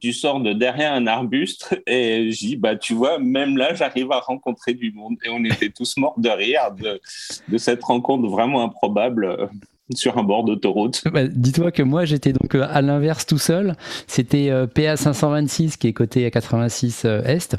tu 0.00 0.12
sors 0.12 0.40
de 0.40 0.52
derrière 0.52 0.92
un 0.92 1.06
arbuste 1.06 1.80
et 1.86 2.30
je 2.30 2.38
dis, 2.38 2.56
bah, 2.56 2.76
tu 2.76 2.94
vois, 2.94 3.18
même 3.18 3.56
là, 3.56 3.74
j'arrive 3.74 4.12
à 4.12 4.20
rencontrer 4.20 4.74
du 4.74 4.92
monde. 4.92 5.16
Et 5.24 5.28
on 5.28 5.42
était 5.44 5.70
tous 5.70 5.96
morts 5.96 6.18
de 6.18 6.28
rire 6.28 6.70
de, 6.76 7.00
de 7.48 7.58
cette 7.58 7.82
rencontre 7.82 8.28
vraiment 8.28 8.62
improbable 8.62 9.24
euh, 9.24 9.46
sur 9.94 10.18
un 10.18 10.22
bord 10.22 10.44
d'autoroute. 10.44 11.02
Bah, 11.12 11.26
dis-toi 11.26 11.72
que 11.72 11.82
moi, 11.82 12.04
j'étais 12.04 12.32
donc 12.32 12.54
euh, 12.54 12.66
à 12.70 12.80
l'inverse 12.80 13.26
tout 13.26 13.38
seul. 13.38 13.74
C'était 14.06 14.50
euh, 14.50 14.66
PA 14.66 14.96
526 14.96 15.76
qui 15.76 15.88
est 15.88 15.92
côté 15.92 16.24
à 16.26 16.30
86 16.30 17.04
Est. 17.04 17.56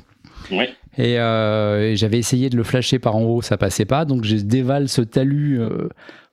Oui. 0.52 0.66
Et, 0.98 1.16
j'avais 1.96 2.18
essayé 2.18 2.50
de 2.50 2.58
le 2.58 2.64
flasher 2.64 3.00
par 3.00 3.16
en 3.16 3.24
haut, 3.24 3.42
ça 3.42 3.58
passait 3.58 3.86
pas. 3.86 4.06
Donc 4.06 4.24
je 4.24 4.36
dévale 4.36 4.90
ce 4.90 5.02
talus 5.02 5.62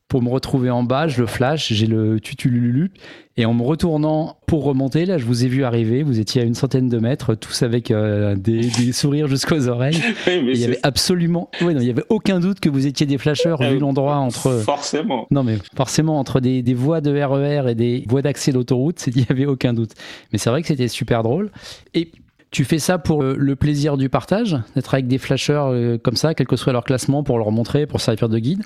pour 0.08 0.22
me 0.22 0.28
retrouver 0.28 0.70
en 0.70 0.84
bas, 0.84 1.08
je 1.08 1.20
le 1.20 1.26
flash, 1.26 1.72
j'ai 1.72 1.86
le 1.86 2.20
tutululu. 2.20 2.92
Et 3.36 3.44
en 3.44 3.52
me 3.52 3.62
retournant 3.62 4.38
pour 4.46 4.64
remonter, 4.64 5.04
là, 5.04 5.18
je 5.18 5.24
vous 5.24 5.44
ai 5.44 5.48
vu 5.48 5.64
arriver. 5.64 6.02
Vous 6.02 6.20
étiez 6.20 6.40
à 6.42 6.44
une 6.44 6.54
centaine 6.54 6.88
de 6.88 6.98
mètres, 6.98 7.34
tous 7.34 7.62
avec 7.62 7.90
euh, 7.90 8.36
des, 8.36 8.62
sourires 8.92 9.26
jusqu'aux 9.26 9.68
oreilles. 9.68 10.00
il 10.28 10.56
y 10.56 10.64
avait 10.64 10.78
absolument, 10.84 11.50
ouais, 11.60 11.74
non, 11.74 11.80
il 11.80 11.86
y 11.86 11.90
avait 11.90 12.04
aucun 12.08 12.38
doute 12.38 12.60
que 12.60 12.68
vous 12.68 12.86
étiez 12.86 13.04
des 13.04 13.18
flasheurs 13.18 13.60
vu 13.60 13.76
euh, 13.76 13.78
l'endroit 13.80 14.16
entre. 14.16 14.60
Forcément. 14.64 15.26
Non, 15.30 15.42
mais 15.42 15.58
forcément 15.74 16.18
entre 16.20 16.40
des, 16.40 16.62
des 16.62 16.74
voies 16.74 17.00
de 17.00 17.10
RER 17.10 17.66
e 17.66 17.68
et 17.70 17.74
des 17.74 18.04
voies 18.08 18.22
d'accès 18.22 18.52
d'autoroute, 18.52 19.04
il 19.14 19.18
y 19.18 19.26
avait 19.28 19.46
aucun 19.46 19.72
doute. 19.72 19.92
Mais 20.32 20.38
c'est 20.38 20.50
vrai 20.50 20.62
que 20.62 20.68
c'était 20.68 20.88
super 20.88 21.24
drôle. 21.24 21.50
Et 21.94 22.12
tu 22.52 22.64
fais 22.64 22.78
ça 22.78 22.98
pour 22.98 23.22
le 23.22 23.56
plaisir 23.56 23.96
du 23.96 24.08
partage, 24.08 24.56
d'être 24.76 24.94
avec 24.94 25.08
des 25.08 25.18
flasheurs 25.18 25.66
euh, 25.72 25.98
comme 25.98 26.16
ça, 26.16 26.32
quel 26.34 26.46
que 26.46 26.56
soit 26.56 26.72
leur 26.72 26.84
classement, 26.84 27.24
pour 27.24 27.38
leur 27.38 27.50
montrer, 27.50 27.86
pour 27.86 28.00
servir 28.00 28.28
de 28.28 28.38
guide? 28.38 28.62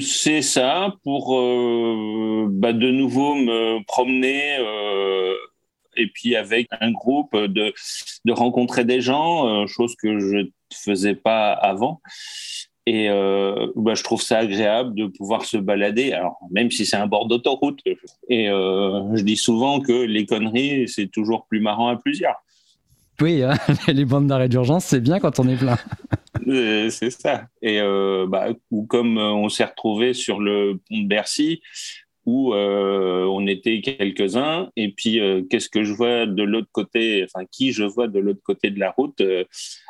C'est 0.00 0.42
ça, 0.42 0.94
pour 1.04 1.38
euh, 1.38 2.46
bah, 2.50 2.72
de 2.72 2.90
nouveau 2.90 3.34
me 3.34 3.82
promener 3.84 4.58
euh, 4.58 5.34
et 5.96 6.06
puis 6.08 6.36
avec 6.36 6.68
un 6.80 6.90
groupe 6.90 7.36
de, 7.36 7.72
de 8.24 8.32
rencontrer 8.32 8.84
des 8.84 9.00
gens, 9.00 9.48
euh, 9.48 9.66
chose 9.66 9.94
que 9.96 10.18
je 10.18 10.36
ne 10.36 10.48
faisais 10.72 11.14
pas 11.14 11.52
avant. 11.52 12.00
Et 12.86 13.08
bah, 13.76 13.94
je 13.94 14.02
trouve 14.02 14.20
ça 14.20 14.38
agréable 14.38 14.94
de 14.96 15.06
pouvoir 15.06 15.44
se 15.44 15.56
balader, 15.56 16.12
alors 16.12 16.40
même 16.50 16.72
si 16.72 16.84
c'est 16.84 16.96
un 16.96 17.06
bord 17.06 17.26
d'autoroute. 17.28 17.78
Et 18.28 18.46
je 18.46 19.22
dis 19.22 19.36
souvent 19.36 19.80
que 19.80 19.92
les 19.92 20.26
conneries, 20.26 20.88
c'est 20.88 21.06
toujours 21.06 21.46
plus 21.46 21.60
marrant 21.60 21.86
à 21.86 21.96
plusieurs. 21.96 22.42
Oui, 23.20 23.44
hein, 23.44 23.54
les 23.86 24.04
bandes 24.04 24.26
d'arrêt 24.26 24.48
d'urgence, 24.48 24.86
c'est 24.86 25.00
bien 25.00 25.20
quand 25.20 25.38
on 25.38 25.46
est 25.46 25.56
plein. 25.56 25.76
C'est 26.90 27.10
ça. 27.10 27.46
Et 27.62 27.80
bah, 28.28 28.48
ou 28.70 28.86
comme 28.86 29.18
on 29.18 29.48
s'est 29.48 29.64
retrouvé 29.64 30.14
sur 30.14 30.40
le 30.40 30.80
pont 30.88 30.98
de 30.98 31.06
Bercy, 31.06 31.62
où 32.26 32.54
on 32.54 33.46
était 33.46 33.80
quelques-uns, 33.80 34.70
et 34.76 34.92
puis 34.92 35.20
qu'est-ce 35.48 35.68
que 35.68 35.84
je 35.84 35.92
vois 35.92 36.26
de 36.26 36.42
l'autre 36.42 36.68
côté, 36.72 37.24
enfin 37.24 37.44
qui 37.50 37.72
je 37.72 37.84
vois 37.84 38.08
de 38.08 38.18
l'autre 38.18 38.42
côté 38.42 38.70
de 38.70 38.78
la 38.78 38.90
route, 38.90 39.22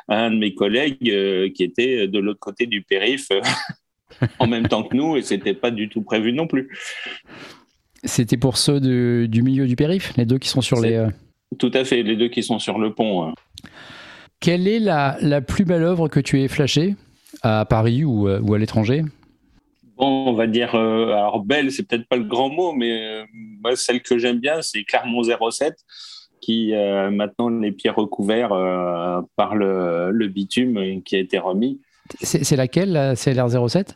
un 0.07 0.31
de 0.31 0.37
mes 0.37 0.53
collègues 0.53 1.53
qui 1.53 1.63
était 1.63 2.07
de 2.07 2.19
l'autre 2.19 2.39
côté 2.39 2.65
du 2.65 2.83
périph 2.83 3.29
en 4.39 4.47
même 4.47 4.67
temps 4.67 4.83
que 4.83 4.95
nous, 4.95 5.17
et 5.17 5.21
c'était 5.21 5.53
pas 5.53 5.71
du 5.71 5.89
tout 5.89 6.01
prévu 6.01 6.33
non 6.33 6.47
plus. 6.47 6.69
C'était 8.03 8.37
pour 8.37 8.57
ceux 8.57 8.79
du 8.79 9.43
milieu 9.43 9.67
du 9.67 9.75
périph', 9.75 10.13
les 10.17 10.25
deux 10.25 10.39
qui 10.39 10.49
sont 10.49 10.61
sur 10.61 10.79
les. 10.81 10.93
Euh, 10.93 11.09
tout 11.59 11.71
à 11.73 11.83
fait, 11.83 12.01
les 12.01 12.15
deux 12.15 12.29
qui 12.29 12.43
sont 12.43 12.59
sur 12.59 12.79
le 12.79 12.93
pont. 12.93 13.33
Quelle 14.41 14.67
est 14.67 14.79
la, 14.79 15.17
la, 15.21 15.39
plus 15.39 15.65
belle 15.65 15.83
œuvre 15.83 16.07
que 16.07 16.19
tu 16.19 16.41
aies 16.41 16.47
flashée 16.47 16.95
à 17.43 17.63
Paris 17.63 18.03
ou, 18.03 18.27
euh, 18.27 18.41
ou 18.41 18.55
à 18.55 18.57
l'étranger? 18.57 19.03
Bon, 19.97 20.29
on 20.29 20.33
va 20.33 20.47
dire, 20.47 20.73
euh, 20.73 21.11
alors 21.11 21.43
belle, 21.43 21.71
c'est 21.71 21.87
peut-être 21.87 22.07
pas 22.07 22.17
le 22.17 22.23
grand 22.23 22.49
mot, 22.49 22.73
mais 22.73 23.23
moi, 23.33 23.75
celle 23.75 24.01
que 24.01 24.17
j'aime 24.17 24.39
bien, 24.39 24.63
c'est 24.63 24.83
Clermont 24.83 25.21
07, 25.21 25.75
qui 26.41 26.73
a 26.73 27.11
maintenant 27.11 27.49
les 27.49 27.71
pieds 27.71 27.91
recouverts 27.91 28.49
par 29.35 29.55
le, 29.55 30.09
le, 30.09 30.27
bitume 30.27 31.03
qui 31.03 31.15
a 31.15 31.19
été 31.19 31.37
remis. 31.37 31.79
C'est 32.23 32.55
laquelle, 32.55 32.93
la 32.93 33.15
CLR 33.15 33.69
07 33.69 33.95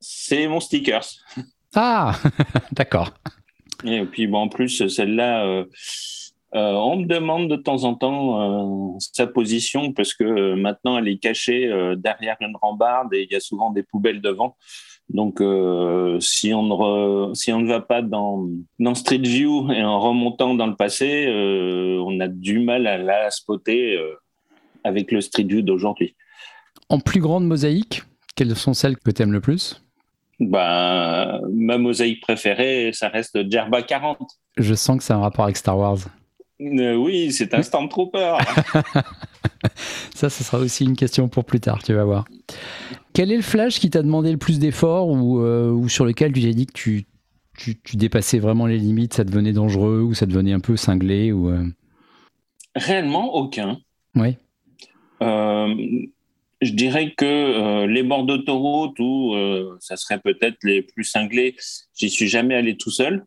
C'est 0.00 0.48
mon 0.48 0.60
stickers. 0.60 1.04
Ah, 1.74 2.18
d'accord. 2.72 3.12
Et 3.84 4.02
puis, 4.06 4.26
bon, 4.26 4.38
en 4.38 4.48
plus, 4.48 4.88
celle-là, 4.88 5.66
euh, 6.54 6.58
euh, 6.58 6.72
on 6.74 6.96
me 6.96 7.06
demande 7.06 7.48
de 7.50 7.56
temps 7.56 7.84
en 7.84 7.94
temps 7.94 8.94
euh, 8.94 8.98
sa 8.98 9.26
position 9.26 9.92
parce 9.92 10.14
que 10.14 10.54
maintenant, 10.54 10.98
elle 10.98 11.08
est 11.08 11.18
cachée 11.18 11.70
derrière 11.96 12.36
une 12.40 12.56
rambarde 12.60 13.12
et 13.14 13.24
il 13.24 13.32
y 13.32 13.36
a 13.36 13.40
souvent 13.40 13.70
des 13.70 13.82
poubelles 13.82 14.20
devant. 14.20 14.56
Donc, 15.08 15.36
si, 16.20 16.52
on 16.52 16.62
ne 17.28 17.34
si 17.34 17.52
on 17.52 17.60
ne 17.60 17.68
va 17.68 17.80
pas 17.80 18.02
dans, 18.02 18.48
dans 18.80 18.94
Street 18.94 19.18
View 19.18 19.70
et 19.70 19.82
en 19.84 20.00
remontant 20.00 20.54
dans 20.54 20.66
le 20.66 20.74
passé, 20.74 21.28
on 22.04 22.18
a 22.20 22.26
du 22.26 22.58
mal 22.58 22.86
à 22.86 22.98
la 22.98 23.30
spotter 23.30 24.00
avec 24.82 25.12
le 25.12 25.20
Street 25.20 25.44
View 25.44 25.62
d'aujourd'hui. 25.62 26.16
En 26.88 26.98
plus 26.98 27.20
grande 27.20 27.46
mosaïque, 27.46 28.02
quelles 28.34 28.56
sont 28.56 28.74
celles 28.74 28.96
que 28.96 29.10
tu 29.10 29.22
aimes 29.22 29.32
le 29.32 29.40
plus? 29.40 29.80
Ben, 30.40 31.40
ma 31.52 31.78
mosaïque 31.78 32.20
préférée, 32.20 32.90
ça 32.92 33.08
reste 33.08 33.48
Djerba 33.48 33.82
40. 33.82 34.18
Je 34.56 34.74
sens 34.74 34.98
que 34.98 35.04
c'est 35.04 35.12
un 35.12 35.20
rapport 35.20 35.44
avec 35.44 35.56
Star 35.56 35.78
Wars. 35.78 35.98
Euh, 36.60 36.94
oui, 36.94 37.32
c'est 37.32 37.52
un 37.54 37.62
Stormtrooper. 37.62 38.36
ça, 40.14 40.30
ce 40.30 40.42
sera 40.44 40.58
aussi 40.58 40.84
une 40.84 40.96
question 40.96 41.28
pour 41.28 41.44
plus 41.44 41.60
tard, 41.60 41.82
tu 41.82 41.92
vas 41.92 42.04
voir. 42.04 42.24
Quel 43.12 43.30
est 43.30 43.36
le 43.36 43.42
flash 43.42 43.78
qui 43.78 43.90
t'a 43.90 44.02
demandé 44.02 44.32
le 44.32 44.38
plus 44.38 44.58
d'efforts 44.58 45.08
ou, 45.08 45.40
euh, 45.40 45.88
sur 45.88 46.04
lequel 46.04 46.32
tu 46.32 46.42
t'es 46.42 46.54
dit 46.54 46.66
que 46.66 46.72
tu, 46.72 47.06
tu, 47.56 47.96
dépassais 47.96 48.38
vraiment 48.38 48.66
les 48.66 48.78
limites, 48.78 49.14
ça 49.14 49.24
devenait 49.24 49.52
dangereux 49.52 50.00
ou 50.00 50.14
ça 50.14 50.26
devenait 50.26 50.52
un 50.52 50.60
peu 50.60 50.76
cinglé 50.76 51.32
ou 51.32 51.50
euh? 51.50 51.64
Réellement 52.74 53.34
aucun. 53.34 53.78
Oui 54.14 54.36
je 56.62 56.72
dirais 56.72 57.14
que 57.16 57.86
les 57.86 58.02
bords 58.02 58.24
d'autoroute 58.24 58.98
où 58.98 59.34
ça 59.80 59.96
serait 59.96 60.20
peut-être 60.20 60.58
les 60.62 60.82
plus 60.82 61.04
cinglés, 61.04 61.56
j'y 61.94 62.10
suis 62.10 62.28
jamais 62.28 62.54
allé 62.54 62.76
tout 62.76 62.90
seul. 62.90 63.24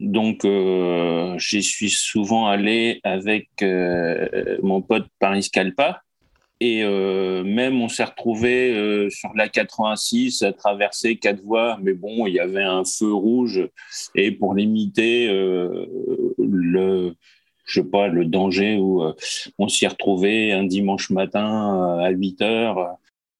Donc, 0.00 0.44
euh, 0.44 1.36
j'y 1.38 1.62
suis 1.62 1.90
souvent 1.90 2.46
allé 2.46 3.00
avec 3.02 3.48
mon 4.62 4.82
pote 4.82 5.06
Paris 5.18 5.44
Scalpa. 5.44 6.02
Et 6.60 6.82
même, 6.82 7.80
on 7.80 7.88
s'est 7.88 8.04
retrouvé 8.04 9.08
sur 9.10 9.32
la 9.34 9.48
86 9.48 10.42
à 10.42 10.52
traverser 10.52 11.16
quatre 11.16 11.40
voies. 11.42 11.78
Mais 11.80 11.92
bon, 11.92 12.26
il 12.26 12.34
y 12.34 12.40
avait 12.40 12.64
un 12.64 12.84
feu 12.84 13.12
rouge. 13.12 13.68
Et 14.16 14.32
pour 14.32 14.54
limiter 14.54 15.28
le, 15.28 17.14
je 17.68 17.82
sais 17.82 17.86
pas, 17.86 18.08
le 18.08 18.24
danger 18.24 18.76
où 18.76 19.02
euh, 19.02 19.14
on 19.58 19.68
s'y 19.68 19.86
retrouvait 19.86 20.52
un 20.52 20.64
dimanche 20.64 21.10
matin 21.10 21.98
euh, 21.98 22.04
à 22.04 22.10
8 22.10 22.42
heures, 22.42 22.78
euh, 22.78 22.92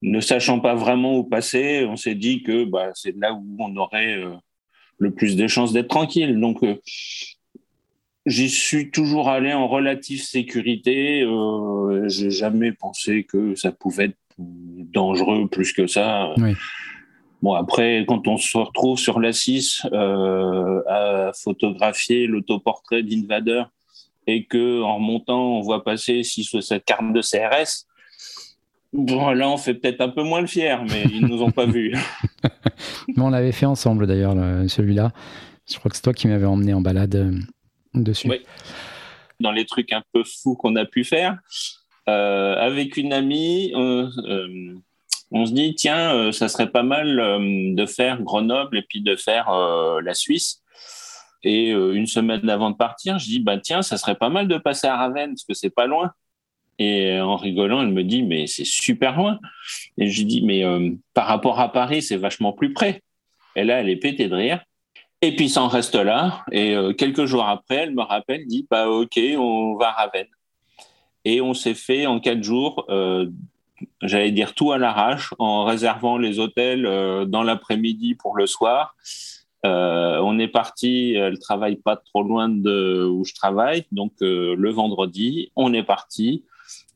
ne 0.03 0.21
sachant 0.21 0.61
pas 0.61 0.75
vraiment 0.75 1.17
où 1.17 1.25
passer, 1.25 1.85
on 1.89 1.97
s'est 1.97 2.15
dit 2.15 2.43
que 2.43 2.65
bah, 2.65 2.91
c'est 2.95 3.17
là 3.17 3.33
où 3.33 3.45
on 3.59 3.75
aurait 3.77 4.23
le 4.99 5.11
plus 5.11 5.37
de 5.37 5.47
chances 5.47 5.73
d'être 5.73 5.89
tranquille. 5.89 6.39
Donc, 6.39 6.61
j'y 8.27 8.49
suis 8.49 8.91
toujours 8.91 9.29
allé 9.29 9.53
en 9.53 9.67
relative 9.69 10.23
sécurité. 10.23 11.27
J'ai 12.07 12.31
jamais 12.31 12.73
pensé 12.73 13.25
que 13.25 13.55
ça 13.55 13.73
pouvait 13.73 14.07
être 14.07 14.19
dangereux 14.39 15.49
plus 15.49 15.73
que 15.73 15.87
ça. 15.87 16.35
Bon, 17.41 17.55
après, 17.55 18.05
quand 18.07 18.29
on 18.29 18.37
se 18.37 18.59
retrouve 18.59 18.99
sur 18.99 19.21
la 19.21 19.33
6 19.33 19.87
à 19.93 21.33
photographier 21.35 22.27
l'autoportrait 22.27 23.03
d'Invader, 23.03 23.63
et 24.31 24.45
que 24.45 24.83
en 24.83 24.97
remontant, 24.97 25.57
on 25.57 25.63
voit 25.63 25.83
passer 25.83 26.23
6 26.23 26.53
ou 26.53 26.61
7 26.61 26.85
cartes 26.85 27.13
de 27.15 27.23
CRS, 27.23 27.88
bon, 28.93 29.31
là, 29.31 29.49
on 29.49 29.57
fait 29.57 29.75
peut-être 29.75 30.01
un 30.01 30.09
peu 30.09 30.23
moins 30.23 30.41
le 30.41 30.47
fier, 30.47 30.83
mais 30.85 31.05
ils 31.13 31.23
ne 31.23 31.29
nous 31.29 31.43
ont 31.43 31.51
pas 31.51 31.67
vus. 31.67 31.95
mais 33.09 33.23
on 33.23 33.31
l'avait 33.31 33.53
fait 33.53 33.67
ensemble 33.67 34.07
d'ailleurs, 34.07 34.35
celui-là. 34.69 35.13
Je 35.71 35.79
crois 35.79 35.91
que 35.91 35.97
c'est 35.97 36.03
toi 36.03 36.15
qui 36.15 36.29
m'avais 36.29 36.47
emmené 36.47 36.73
en 36.73 36.81
balade 36.81 37.15
euh, 37.15 37.33
dessus. 37.95 38.29
Oui. 38.29 38.41
Dans 39.41 39.53
les 39.53 39.67
trucs 39.67 39.93
un 39.93 40.03
peu 40.13 40.25
fous 40.25 40.57
qu'on 40.57 40.77
a 40.77 40.85
pu 40.85 41.05
faire, 41.05 41.39
euh, 42.09 42.57
avec 42.57 42.97
une 42.97 43.13
amie, 43.13 43.73
euh, 43.77 44.09
on 45.31 45.47
se 45.47 45.53
dit 45.53 45.75
tiens, 45.75 46.33
ça 46.33 46.49
serait 46.49 46.71
pas 46.71 46.83
mal 46.83 47.17
de 47.75 47.87
faire 47.87 48.23
Grenoble 48.23 48.79
et 48.79 48.83
puis 48.83 49.03
de 49.03 49.15
faire 49.15 49.51
la 50.03 50.15
Suisse. 50.15 50.63
Et 51.43 51.73
euh, 51.73 51.93
une 51.93 52.07
semaine 52.07 52.49
avant 52.49 52.71
de 52.71 52.77
partir, 52.77 53.19
je 53.19 53.27
dis 53.27 53.41
bah 53.41 53.59
tiens, 53.59 53.83
ça 53.83 53.97
serait 53.97 54.17
pas 54.17 54.29
mal 54.29 54.49
de 54.49 54.59
passer 54.59 54.87
à 54.87 54.97
Ravenne 54.97 55.31
parce 55.31 55.45
que 55.45 55.55
c'est 55.55 55.71
pas 55.71 55.87
loin. 55.87 56.13
Et 56.79 57.13
euh, 57.13 57.25
en 57.25 57.37
rigolant, 57.37 57.83
elle 57.83 57.93
me 57.93 58.05
dit 58.05 58.23
mais 58.23 58.47
c'est 58.47 58.67
super 58.67 59.17
loin. 59.17 59.39
Et 59.97 60.09
je 60.09 60.23
dis 60.23 60.43
mais 60.45 60.65
euh, 60.65 60.91
par 61.15 61.27
rapport 61.27 61.61
à 61.61 61.73
Paris, 61.73 62.03
c'est 62.03 62.17
vachement 62.17 62.53
plus 62.53 62.73
près. 62.73 63.03
Et 63.57 63.65
là, 63.65 63.81
elle 63.81 63.89
est 63.89 63.97
pétée 63.97 64.29
de 64.29 64.35
rire. 64.35 64.61
Et 65.21 65.35
puis 65.35 65.49
ça 65.49 65.63
en 65.63 65.69
reste 65.69 65.97
là. 65.97 66.45
Et 66.53 66.77
quelques 66.97 67.25
jours 67.25 67.45
après, 67.45 67.77
elle 67.77 67.95
me 67.95 68.03
rappelle, 68.03 68.47
dit 68.47 68.69
bah 68.71 68.89
ok, 68.89 69.19
on 69.37 69.75
va 69.75 69.89
à 69.89 69.93
Ravenne. 69.93 70.29
Et 71.25 71.41
on 71.41 71.55
s'est 71.55 71.75
fait 71.75 72.07
en 72.07 72.21
quatre 72.21 72.45
jours, 72.45 72.87
j'allais 74.01 74.31
dire 74.31 74.55
tout 74.55 74.71
à 74.71 74.79
l'arrache, 74.79 75.35
en 75.41 75.65
réservant 75.65 76.19
les 76.19 76.39
hôtels 76.39 76.85
dans 77.27 77.43
l'après-midi 77.43 78.15
pour 78.15 78.37
le 78.37 78.47
soir. 78.47 78.95
Euh, 79.67 80.21
on 80.23 80.39
est 80.39 80.49
parti, 80.49 81.15
elle 81.15 81.39
travaille 81.39 81.77
pas 81.77 81.97
trop 81.97 82.23
loin 82.23 82.49
de 82.49 83.05
où 83.05 83.25
je 83.25 83.35
travaille, 83.35 83.85
donc 83.91 84.13
euh, 84.23 84.55
le 84.57 84.71
vendredi, 84.71 85.51
on 85.57 85.73
est 85.75 85.83
parti. 85.83 86.45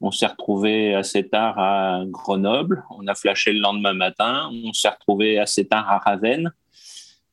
On 0.03 0.11
s'est 0.11 0.27
retrouvé 0.27 0.95
assez 0.95 1.29
tard 1.29 1.59
à 1.59 2.03
Grenoble, 2.07 2.83
on 2.91 3.07
a 3.07 3.15
flashé 3.15 3.53
le 3.53 3.61
lendemain 3.61 3.93
matin, 3.93 4.51
on 4.53 4.73
s'est 4.73 4.89
retrouvé 4.89 5.39
assez 5.39 5.65
tard 5.65 5.89
à 5.89 5.99
Ravenne. 5.99 6.53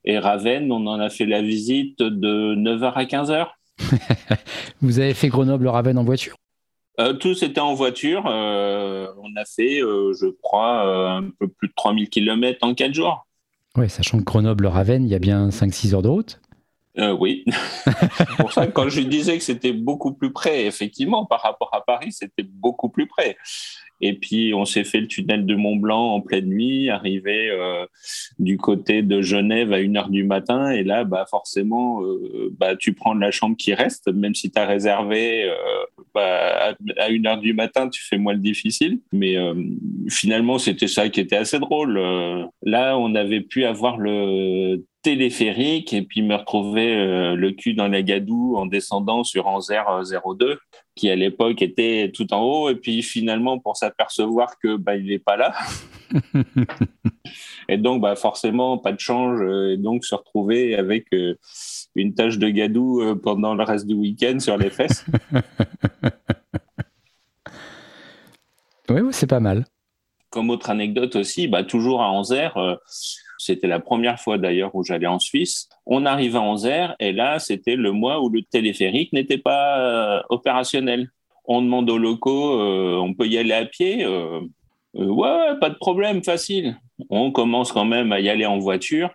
Et 0.06 0.20
Ravenne, 0.20 0.72
on 0.72 0.86
en 0.86 1.00
a 1.00 1.10
fait 1.10 1.26
la 1.26 1.42
visite 1.42 2.00
de 2.00 2.54
9h 2.56 2.94
à 2.94 3.04
15h. 3.06 3.48
Vous 4.82 5.00
avez 5.00 5.16
fait 5.16 5.30
Grenoble-Ravenne 5.30 5.98
en 5.98 6.04
voiture? 6.04 6.36
Euh, 7.00 7.14
Tous 7.14 7.42
étaient 7.42 7.60
en 7.60 7.74
voiture. 7.74 8.26
on 8.26 9.36
a 9.36 9.46
fait, 9.46 9.80
je 9.80 10.30
crois, 10.42 11.18
un 11.18 11.30
peu 11.40 11.48
plus 11.48 11.70
de 11.70 11.74
3000 11.76 12.10
km 12.10 12.60
en 12.62 12.76
4 12.76 12.94
jours. 12.94 13.26
Oui, 13.78 13.90
sachant 13.90 14.20
que 14.20 14.26
Grenoble-Ravenne, 14.26 15.06
il 15.06 15.10
y 15.10 15.16
a 15.16 15.20
bien 15.20 15.50
5-6 15.50 15.96
heures 15.96 16.02
de 16.02 16.08
route. 16.08 16.40
Euh, 17.00 17.12
oui. 17.12 17.46
pour 18.38 18.52
ça, 18.52 18.68
quand 18.68 18.90
je 18.90 19.02
disais 19.02 19.38
que 19.38 19.44
c'était 19.44 19.74
beaucoup 19.74 20.14
plus 20.14 20.34
près, 20.34 20.66
effectivement, 20.66 21.26
par 21.26 21.42
rapport 21.42 21.70
à 21.74 21.82
Paris, 21.82 22.12
c'était 22.12 22.44
beaucoup 22.44 22.90
plus 22.90 23.08
près. 23.08 23.38
Et 24.02 24.14
puis, 24.14 24.54
on 24.54 24.66
s'est 24.66 24.84
fait 24.84 25.02
le 25.02 25.08
tunnel 25.08 25.46
de 25.46 25.56
Mont 25.56 25.76
Blanc 25.76 26.14
en 26.14 26.22
pleine 26.22 26.46
nuit, 26.46 26.90
arrivé 26.90 27.50
euh, 27.50 27.86
du 28.38 28.58
côté 28.58 29.02
de 29.02 29.22
Genève 29.22 29.74
à 29.74 29.80
1h 29.80 30.10
du 30.10 30.24
matin. 30.24 30.72
Et 30.72 30.84
là, 30.84 31.04
bah, 31.04 31.26
forcément, 31.30 32.02
euh, 32.04 32.50
bah, 32.58 32.76
tu 32.76 32.94
prends 32.94 33.14
la 33.14 33.32
chambre 33.32 33.58
qui 33.58 33.74
reste, 33.74 34.08
même 34.08 34.36
si 34.36 34.52
tu 34.52 34.60
as 34.60 34.66
réservé 34.66 35.50
euh, 35.50 35.56
bah, 36.14 36.76
à 36.98 37.10
1h 37.10 37.42
du 37.42 37.54
matin, 37.54 37.90
tu 37.90 38.02
fais 38.02 38.18
moins 38.18 38.34
le 38.34 38.40
difficile. 38.40 39.00
Mais 39.12 39.36
finalement, 40.10 40.58
c'était 40.60 40.88
ça 40.88 41.10
qui 41.10 41.20
était 41.20 41.36
assez 41.36 41.60
drôle. 41.60 42.00
là, 42.64 42.98
on 42.98 43.16
avait 43.16 43.42
pu 43.42 43.66
avoir 43.66 43.98
le 43.98 44.84
téléphérique 45.02 45.94
et 45.94 46.02
puis 46.02 46.22
me 46.22 46.36
retrouver 46.36 47.36
le 47.36 47.52
cul 47.52 47.74
dans 47.74 47.88
la 47.88 48.02
gadoue 48.02 48.56
en 48.58 48.66
descendant 48.66 49.24
sur 49.24 49.48
Anzer 49.48 49.86
02 50.40 50.60
qui 50.96 51.10
à 51.10 51.16
l'époque 51.16 51.62
était 51.62 52.12
tout 52.14 52.34
en 52.34 52.42
haut 52.42 52.70
et 52.70 52.76
puis 52.76 53.02
finalement 53.02 53.60
pour 53.60 53.78
s'apercevoir 53.78 54.58
que 54.60 54.76
bah, 54.76 54.96
il 54.96 55.08
n'est 55.08 55.20
pas 55.20 55.38
là. 55.38 55.54
Et 57.70 57.78
donc 57.78 58.02
bah, 58.02 58.16
forcément 58.16 58.80
pas 58.80 58.92
de 58.92 59.00
change 59.00 59.42
et 59.42 59.78
donc 59.78 60.04
se 60.04 60.16
retrouver 60.16 60.76
avec 60.76 61.06
euh, 61.14 61.36
une 61.96 62.16
tache 62.16 62.40
de 62.40 62.50
gadou 62.50 63.02
euh, 63.02 63.14
pendant 63.16 63.54
le 63.54 63.64
reste 63.64 63.86
du 63.86 63.94
week-end 63.94 64.40
sur 64.40 64.58
les 64.58 64.70
fesses. 64.70 65.06
Oui 68.92 69.02
c'est 69.12 69.28
pas 69.28 69.40
mal 69.40 69.66
comme 70.30 70.50
autre 70.50 70.70
anecdote 70.70 71.16
aussi, 71.16 71.48
bah, 71.48 71.64
toujours 71.64 72.02
à 72.02 72.10
Anzère, 72.10 72.58
c'était 73.40 73.68
la 73.68 73.80
première 73.80 74.20
fois 74.20 74.38
d'ailleurs 74.38 74.76
où 74.76 74.84
j'allais 74.84 75.08
en 75.08 75.18
Suisse. 75.18 75.70
On 75.86 76.06
arrive 76.06 76.36
à 76.36 76.42
Anzère 76.42 76.96
et 77.00 77.14
là, 77.14 77.40
c'était 77.40 77.78
le 77.78 77.94
mois 77.94 78.22
où 78.22 78.30
le 78.30 78.42
téléphérique 78.44 79.14
n'était 79.14 79.38
pas 79.38 79.80
euh, 79.80 80.22
opérationnel. 80.30 81.10
On 81.46 81.62
demande 81.62 81.90
aux 81.90 81.98
locaux, 81.98 82.60
euh, 82.60 82.98
on 82.98 83.14
peut 83.14 83.28
y 83.28 83.38
aller 83.38 83.54
à 83.54 83.66
pied 83.66 84.04
euh, 84.04 84.42
ouais, 84.94 85.58
pas 85.62 85.70
de 85.70 85.78
problème, 85.78 86.22
facile. 86.22 86.78
On 87.10 87.32
commence 87.32 87.72
quand 87.72 87.86
même 87.86 88.12
à 88.12 88.20
y 88.20 88.30
aller 88.30 88.46
en 88.46 88.60
voiture 88.60 89.10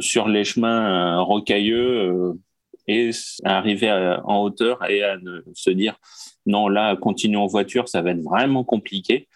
sur 0.00 0.26
les 0.26 0.42
chemins 0.42 1.20
rocailleux 1.20 2.34
et 2.88 3.10
arriver 3.44 4.16
en 4.24 4.42
hauteur 4.42 4.84
et 4.90 5.04
à 5.04 5.16
se 5.54 5.70
dire 5.70 5.94
non, 6.46 6.66
là, 6.66 6.96
continuer 6.96 7.36
en 7.36 7.46
voiture, 7.46 7.88
ça 7.88 8.02
va 8.02 8.10
être 8.10 8.22
vraiment 8.22 8.64
compliqué 8.64 9.28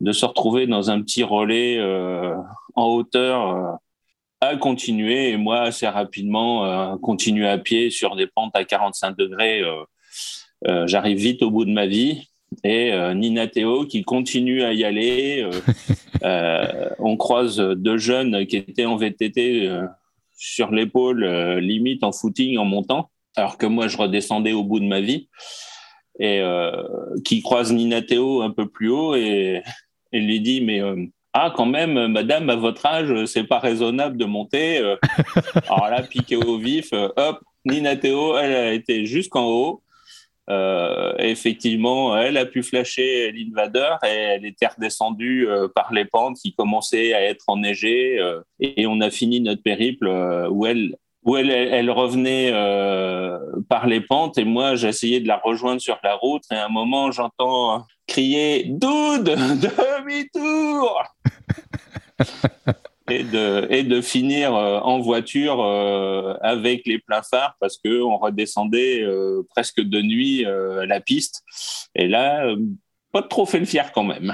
de 0.00 0.12
se 0.12 0.26
retrouver 0.26 0.66
dans 0.66 0.90
un 0.90 1.00
petit 1.00 1.22
relais 1.22 1.78
euh, 1.78 2.34
en 2.74 2.86
hauteur 2.86 3.48
euh, 3.48 3.72
à 4.40 4.56
continuer. 4.56 5.30
Et 5.30 5.36
moi, 5.36 5.60
assez 5.60 5.86
rapidement, 5.86 6.64
euh, 6.64 6.96
continuer 6.96 7.48
à 7.48 7.58
pied 7.58 7.90
sur 7.90 8.16
des 8.16 8.26
pentes 8.26 8.54
à 8.54 8.64
45 8.64 9.16
degrés. 9.16 9.62
J'arrive 10.86 11.18
vite 11.18 11.42
au 11.42 11.50
bout 11.50 11.64
de 11.64 11.72
ma 11.72 11.86
vie. 11.86 12.28
Et 12.64 12.92
Nina 13.14 13.46
Théo 13.46 13.86
qui 13.86 14.02
continue 14.02 14.62
à 14.62 14.72
y 14.72 14.84
aller. 14.84 15.48
on 16.98 17.16
croise 17.16 17.58
deux 17.58 17.98
jeunes 17.98 18.46
qui 18.46 18.56
étaient 18.56 18.86
en 18.86 18.96
VTT 18.96 19.70
sur 20.36 20.70
l'épaule, 20.70 21.24
limite 21.58 22.02
en 22.04 22.12
footing 22.12 22.58
en 22.58 22.64
montant, 22.64 23.10
alors 23.36 23.58
que 23.58 23.66
moi 23.66 23.88
je 23.88 23.96
redescendais 23.96 24.52
au 24.52 24.64
bout 24.64 24.80
de 24.80 24.86
ma 24.86 25.00
vie 25.00 25.28
et 26.18 26.42
qui 27.24 27.42
croise 27.42 27.72
Nina 27.72 28.02
Théo 28.02 28.42
un 28.42 28.50
peu 28.50 28.66
plus 28.66 28.90
haut 28.90 29.14
et, 29.14 29.62
et 30.12 30.20
lui 30.20 30.40
dit 30.40 30.60
mais 30.60 30.80
euh, 30.80 31.04
ah 31.32 31.52
quand 31.54 31.66
même 31.66 32.08
madame 32.08 32.50
à 32.50 32.56
votre 32.56 32.84
âge 32.86 33.24
c'est 33.26 33.44
pas 33.44 33.58
raisonnable 33.58 34.16
de 34.16 34.24
monter 34.24 34.78
euh. 34.78 34.96
alors 35.68 35.88
là 35.90 36.02
piqué 36.02 36.36
au 36.36 36.58
vif 36.58 36.92
euh, 36.92 37.08
hop 37.16 37.40
Nina 37.64 37.96
Théo 37.96 38.36
elle 38.38 38.54
a 38.54 38.72
été 38.72 39.06
jusqu'en 39.06 39.46
haut. 39.46 39.82
Effectivement 41.18 42.16
elle 42.16 42.36
a 42.36 42.46
pu 42.46 42.62
flasher 42.62 43.32
l'invader 43.32 43.96
et 44.04 44.08
elle 44.08 44.44
était 44.44 44.68
redescendue 44.68 45.48
par 45.74 45.92
les 45.92 46.04
pentes 46.04 46.36
qui 46.36 46.54
commençaient 46.54 47.12
à 47.12 47.22
être 47.22 47.42
enneigées 47.48 48.20
et 48.60 48.86
on 48.86 49.00
a 49.00 49.10
fini 49.10 49.40
notre 49.40 49.64
périple 49.64 50.06
où 50.48 50.64
elle 50.64 50.94
où 51.24 51.36
elle, 51.36 51.50
elle 51.50 51.90
revenait 51.90 52.52
par 53.68 53.88
les 53.88 54.00
pentes. 54.00 54.38
Et 54.38 54.44
moi 54.44 54.76
j'essayais 54.76 55.18
de 55.18 55.26
la 55.26 55.38
rejoindre 55.38 55.80
sur 55.80 55.98
la 56.04 56.14
route. 56.14 56.44
Et 56.52 56.54
à 56.54 56.66
un 56.66 56.68
moment 56.68 57.10
j'entends 57.10 57.84
crier 58.06 58.64
Dude, 58.64 59.24
demi-tour 59.24 61.04
et, 63.10 63.24
de, 63.24 63.66
et 63.70 63.82
de 63.82 64.00
finir 64.00 64.54
euh, 64.54 64.78
en 64.80 65.00
voiture 65.00 65.62
euh, 65.62 66.34
avec 66.40 66.86
les 66.86 66.98
pleins 66.98 67.22
phares 67.22 67.56
parce 67.60 67.78
qu'on 67.78 68.16
redescendait 68.16 69.02
euh, 69.02 69.42
presque 69.50 69.80
de 69.80 70.00
nuit 70.00 70.44
la 70.44 71.00
piste. 71.00 71.42
Et 71.94 72.08
là, 72.08 72.54
pas 73.12 73.22
trop 73.22 73.46
fait 73.46 73.58
le 73.58 73.64
fier 73.64 73.92
quand 73.92 74.04
même. 74.04 74.32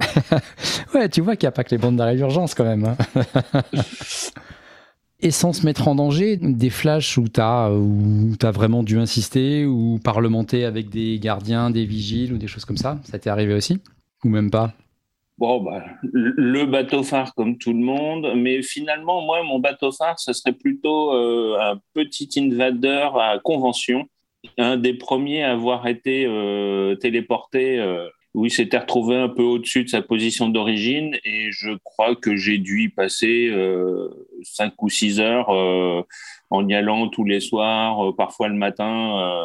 ouais, 0.94 1.08
tu 1.08 1.20
vois 1.20 1.36
qu'il 1.36 1.46
n'y 1.46 1.48
a 1.48 1.52
pas 1.52 1.64
que 1.64 1.70
les 1.70 1.78
bandes 1.78 1.96
d'arrêt 1.96 2.16
d'urgence 2.16 2.54
quand 2.54 2.64
même. 2.64 2.84
Hein. 2.84 3.62
Et 5.22 5.30
sans 5.30 5.52
se 5.52 5.64
mettre 5.64 5.88
en 5.88 5.94
danger, 5.94 6.36
des 6.36 6.70
flashs 6.70 7.16
où 7.16 7.28
tu 7.28 7.40
as, 7.40 7.66
as, 7.66 8.50
vraiment 8.50 8.82
dû 8.82 8.98
insister 8.98 9.64
ou 9.64 9.98
parlementer 10.02 10.64
avec 10.64 10.90
des 10.90 11.18
gardiens, 11.18 11.70
des 11.70 11.86
vigiles 11.86 12.32
ou 12.32 12.38
des 12.38 12.48
choses 12.48 12.64
comme 12.64 12.76
ça 12.76 12.98
Ça 13.04 13.18
t'est 13.18 13.30
arrivé 13.30 13.54
aussi? 13.54 13.78
Ou 14.24 14.28
même 14.28 14.50
pas? 14.50 14.72
Bon, 15.38 15.60
bah, 15.60 15.84
le 16.02 16.66
bateau 16.66 17.02
phare 17.02 17.34
comme 17.34 17.56
tout 17.56 17.72
le 17.72 17.78
monde, 17.78 18.32
mais 18.36 18.62
finalement, 18.62 19.22
moi, 19.22 19.42
mon 19.42 19.58
bateau 19.58 19.90
phare, 19.90 20.18
ce 20.18 20.32
serait 20.32 20.52
plutôt 20.52 21.14
euh, 21.14 21.58
un 21.58 21.80
petit 21.94 22.28
invader 22.38 23.08
à 23.18 23.40
convention, 23.42 24.06
un 24.58 24.76
des 24.76 24.94
premiers 24.94 25.42
à 25.42 25.52
avoir 25.52 25.86
été 25.86 26.26
euh, 26.26 26.94
téléporté 26.96 27.80
euh, 27.80 28.08
où 28.34 28.46
il 28.46 28.50
s'était 28.50 28.78
retrouvé 28.78 29.16
un 29.16 29.28
peu 29.28 29.42
au-dessus 29.42 29.84
de 29.84 29.88
sa 29.88 30.00
position 30.00 30.48
d'origine 30.48 31.16
et 31.24 31.50
je 31.50 31.70
crois 31.84 32.16
que 32.16 32.36
j'ai 32.36 32.58
dû 32.58 32.84
y 32.84 32.88
passer 32.88 33.48
euh, 33.50 34.08
cinq 34.42 34.82
ou 34.82 34.88
six 34.88 35.20
heures 35.20 35.50
euh, 35.50 36.02
en 36.50 36.66
y 36.66 36.74
allant 36.74 37.08
tous 37.08 37.24
les 37.24 37.40
soirs, 37.40 38.08
euh, 38.08 38.16
parfois 38.16 38.48
le 38.48 38.54
matin, 38.54 39.38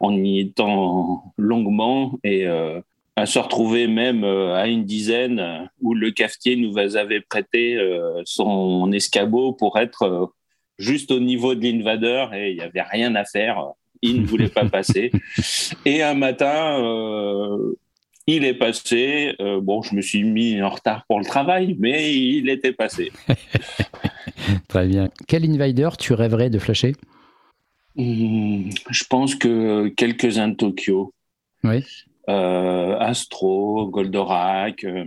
en 0.00 0.16
y 0.16 0.40
étant 0.40 1.32
longuement 1.38 2.18
et 2.24 2.46
à 3.16 3.26
se 3.26 3.38
retrouver 3.38 3.86
même 3.86 4.24
à 4.24 4.66
une 4.66 4.84
dizaine 4.84 5.70
où 5.80 5.94
le 5.94 6.10
cafetier 6.10 6.56
nous 6.56 6.76
avait 6.78 7.20
prêté 7.20 7.78
son 8.24 8.90
escabeau 8.92 9.52
pour 9.52 9.78
être 9.78 10.32
juste 10.78 11.12
au 11.12 11.20
niveau 11.20 11.54
de 11.54 11.62
l'invader 11.62 12.26
et 12.34 12.50
il 12.50 12.56
n'y 12.56 12.62
avait 12.62 12.82
rien 12.82 13.14
à 13.14 13.24
faire. 13.24 13.64
Il 14.02 14.22
ne 14.22 14.26
voulait 14.26 14.48
pas 14.48 14.66
passer. 14.66 15.12
Et 15.86 16.02
un 16.02 16.12
matin, 16.12 16.78
il 18.26 18.44
est 18.44 18.54
passé. 18.54 19.34
Euh, 19.40 19.60
bon, 19.60 19.82
je 19.82 19.94
me 19.94 20.00
suis 20.00 20.24
mis 20.24 20.60
en 20.62 20.70
retard 20.70 21.04
pour 21.06 21.18
le 21.18 21.24
travail, 21.24 21.76
mais 21.78 22.14
il 22.14 22.48
était 22.48 22.72
passé. 22.72 23.12
Très 24.68 24.86
bien. 24.86 25.10
Quel 25.26 25.44
invader 25.44 25.90
tu 25.98 26.12
rêverais 26.14 26.50
de 26.50 26.58
flasher? 26.58 26.94
Hmm, 27.96 28.70
Je 28.90 29.04
pense 29.04 29.34
que 29.34 29.88
quelques-uns 29.88 30.48
de 30.48 30.54
Tokyo. 30.54 31.12
Oui. 31.62 31.84
Euh, 32.28 32.98
Astro, 32.98 33.88
Goldorak. 33.88 34.84
Euh, 34.84 35.04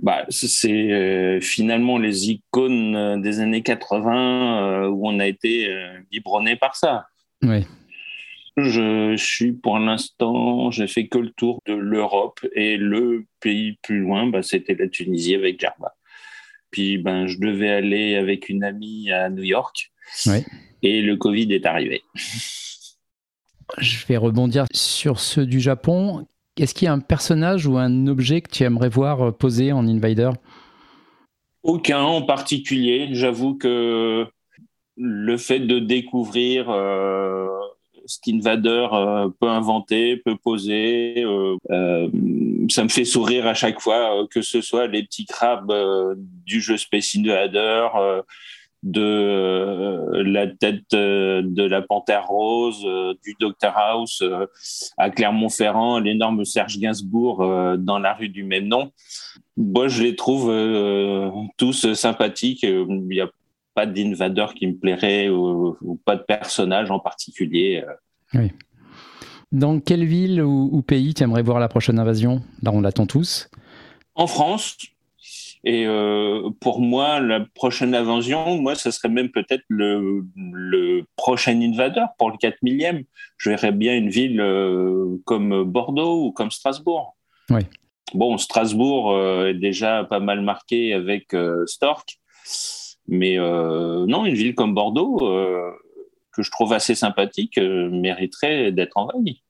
bah, 0.00 0.24
c'est 0.28 1.40
finalement 1.40 1.98
les 1.98 2.30
icônes 2.30 3.20
des 3.20 3.40
années 3.40 3.62
80 3.62 4.86
où 4.90 5.08
on 5.08 5.18
a 5.18 5.26
été 5.26 5.74
biberonné 6.08 6.54
par 6.54 6.76
ça. 6.76 7.06
Oui. 7.42 7.64
Je 8.60 9.16
suis 9.16 9.52
pour 9.52 9.78
l'instant, 9.78 10.70
j'ai 10.70 10.88
fait 10.88 11.06
que 11.06 11.18
le 11.18 11.30
tour 11.30 11.60
de 11.66 11.74
l'Europe 11.74 12.40
et 12.54 12.76
le 12.76 13.26
pays 13.40 13.78
plus 13.82 14.00
loin, 14.00 14.26
bah, 14.26 14.42
c'était 14.42 14.74
la 14.74 14.88
Tunisie 14.88 15.34
avec 15.34 15.60
Jarba. 15.60 15.94
Puis 16.70 16.98
ben, 16.98 17.26
je 17.26 17.38
devais 17.38 17.70
aller 17.70 18.16
avec 18.16 18.48
une 18.48 18.64
amie 18.64 19.10
à 19.12 19.30
New 19.30 19.44
York 19.44 19.92
et 20.82 21.02
le 21.02 21.16
Covid 21.16 21.52
est 21.52 21.66
arrivé. 21.66 22.02
Je 23.78 24.06
vais 24.06 24.16
rebondir 24.16 24.64
sur 24.72 25.20
ceux 25.20 25.46
du 25.46 25.60
Japon. 25.60 26.26
Est-ce 26.56 26.74
qu'il 26.74 26.86
y 26.86 26.88
a 26.88 26.92
un 26.92 27.00
personnage 27.00 27.66
ou 27.66 27.76
un 27.76 28.06
objet 28.06 28.40
que 28.40 28.50
tu 28.50 28.64
aimerais 28.64 28.88
voir 28.88 29.36
posé 29.36 29.72
en 29.72 29.86
Invader? 29.86 30.30
Aucun 31.62 32.00
en 32.00 32.22
particulier. 32.22 33.08
J'avoue 33.12 33.54
que 33.56 34.26
le 34.96 35.36
fait 35.36 35.60
de 35.60 35.78
découvrir 35.78 36.70
euh, 36.70 37.47
ce 38.08 38.18
qu'Invader 38.22 38.88
euh, 38.92 39.28
peut 39.38 39.48
inventer, 39.48 40.16
peut 40.16 40.36
poser. 40.36 41.22
Euh, 41.24 41.56
euh, 41.70 42.08
ça 42.70 42.82
me 42.82 42.88
fait 42.88 43.04
sourire 43.04 43.46
à 43.46 43.54
chaque 43.54 43.80
fois, 43.80 44.26
que 44.30 44.42
ce 44.42 44.60
soit 44.60 44.86
les 44.86 45.02
petits 45.02 45.26
crabes 45.26 45.72
du 46.46 46.60
jeu 46.60 46.76
Space 46.76 47.16
Invader, 47.16 47.88
de 48.82 50.22
la 50.22 50.46
tête 50.46 50.90
de 50.92 51.62
la 51.62 51.82
panthère 51.82 52.26
rose, 52.26 52.86
du 53.24 53.36
Dr 53.40 53.72
House 53.74 54.22
à 54.98 55.10
Clermont-Ferrand, 55.10 55.98
l'énorme 55.98 56.44
Serge 56.44 56.78
Gainsbourg 56.78 57.38
dans 57.78 57.98
la 57.98 58.14
rue 58.14 58.28
du 58.28 58.44
même 58.44 58.68
nom. 58.68 58.92
Moi, 59.56 59.88
je 59.88 60.02
les 60.02 60.14
trouve 60.14 60.52
tous 61.56 61.92
sympathiques. 61.94 62.64
Il 62.64 63.20
a 63.20 63.28
pas 63.78 63.86
d'invadeur 63.86 64.54
qui 64.54 64.66
me 64.66 64.76
plairait 64.76 65.28
ou, 65.28 66.00
pas 66.04 66.16
de 66.16 66.22
personnage 66.22 66.90
en 66.90 66.98
particulier. 66.98 67.84
Euh. 67.86 68.40
Oui. 68.40 68.50
Dans 69.52 69.78
quelle 69.78 70.04
ville 70.04 70.42
ou, 70.42 70.82
pays 70.82 71.14
tu 71.14 71.22
aimerais 71.22 71.42
voir 71.42 71.60
la 71.60 71.68
prochaine 71.68 72.00
invasion? 72.00 72.42
Là, 72.60 72.72
on 72.74 72.80
l'attend 72.80 73.06
tous. 73.06 73.48
En 74.16 74.26
France. 74.26 74.76
Et 75.62 75.86
euh, 75.86 76.50
pour 76.60 76.80
moi, 76.80 77.20
la 77.20 77.46
prochaine 77.54 77.94
invasion, 77.94 78.60
moi, 78.60 78.74
ce 78.74 78.90
serait 78.90 79.10
même 79.10 79.28
peut-être 79.28 79.62
le, 79.68 81.04
prochain 81.14 81.60
invadeur 81.60 82.08
pour 82.18 82.32
le 82.32 82.36
4 82.36 82.56
millième. 82.62 83.04
Je 83.36 83.50
verrais 83.50 83.70
bien 83.70 83.96
une 83.96 84.10
ville 84.10 84.40
euh, 84.40 85.18
comme 85.24 85.62
Bordeaux 85.62 86.26
ou 86.26 86.32
comme 86.32 86.50
Strasbourg. 86.50 87.16
Oui. 87.50 87.60
Bon, 88.12 88.38
Strasbourg 88.38 89.16
est 89.46 89.54
déjà 89.54 90.02
pas 90.02 90.18
mal 90.18 90.40
marqué 90.40 90.94
avec 90.94 91.36
Stork. 91.66 92.18
Mais 93.08 93.38
euh, 93.38 94.04
non, 94.06 94.26
une 94.26 94.34
ville 94.34 94.54
comme 94.54 94.74
Bordeaux, 94.74 95.18
euh, 95.22 95.72
que 96.32 96.42
je 96.42 96.50
trouve 96.50 96.74
assez 96.74 96.94
sympathique, 96.94 97.56
euh, 97.56 97.88
mériterait 97.90 98.70
d'être 98.70 98.96
envahie. 98.96 99.42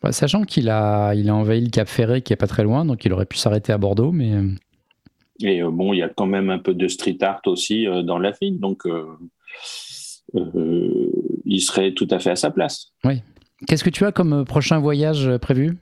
Bah, 0.00 0.12
sachant 0.12 0.44
qu'il 0.44 0.70
a, 0.70 1.12
il 1.14 1.28
a 1.28 1.34
envahi 1.34 1.60
le 1.60 1.70
Cap 1.70 1.88
Ferré 1.88 2.22
qui 2.22 2.32
est 2.32 2.36
pas 2.36 2.46
très 2.46 2.62
loin, 2.62 2.84
donc 2.84 3.04
il 3.04 3.12
aurait 3.12 3.26
pu 3.26 3.36
s'arrêter 3.36 3.72
à 3.72 3.78
Bordeaux, 3.78 4.12
mais. 4.12 4.32
Et 5.42 5.62
bon, 5.62 5.92
il 5.92 5.98
y 5.98 6.02
a 6.02 6.08
quand 6.08 6.26
même 6.26 6.50
un 6.50 6.58
peu 6.58 6.72
de 6.72 6.86
street 6.86 7.18
art 7.22 7.40
aussi 7.46 7.86
dans 8.04 8.18
la 8.18 8.30
ville, 8.30 8.60
donc 8.60 8.84
il 10.34 11.60
serait 11.60 11.92
tout 11.92 12.08
à 12.10 12.18
fait 12.18 12.30
à 12.30 12.36
sa 12.36 12.50
place. 12.50 12.92
Oui. 13.04 13.22
Qu'est-ce 13.66 13.84
que 13.84 13.90
tu 13.90 14.04
as 14.06 14.12
comme 14.12 14.44
prochain 14.44 14.78
voyage 14.78 15.36
prévu? 15.38 15.76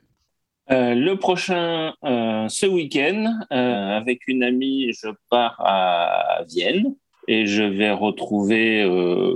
Le 0.68 1.14
prochain, 1.14 1.92
ce 2.02 2.66
week-end, 2.66 3.32
avec 3.50 4.26
une 4.28 4.42
amie, 4.44 4.92
je 4.92 5.08
pars 5.28 5.60
à 5.60 6.44
Vienne 6.48 6.94
et 7.28 7.46
je 7.46 7.62
vais 7.62 7.90
retrouver, 7.90 8.84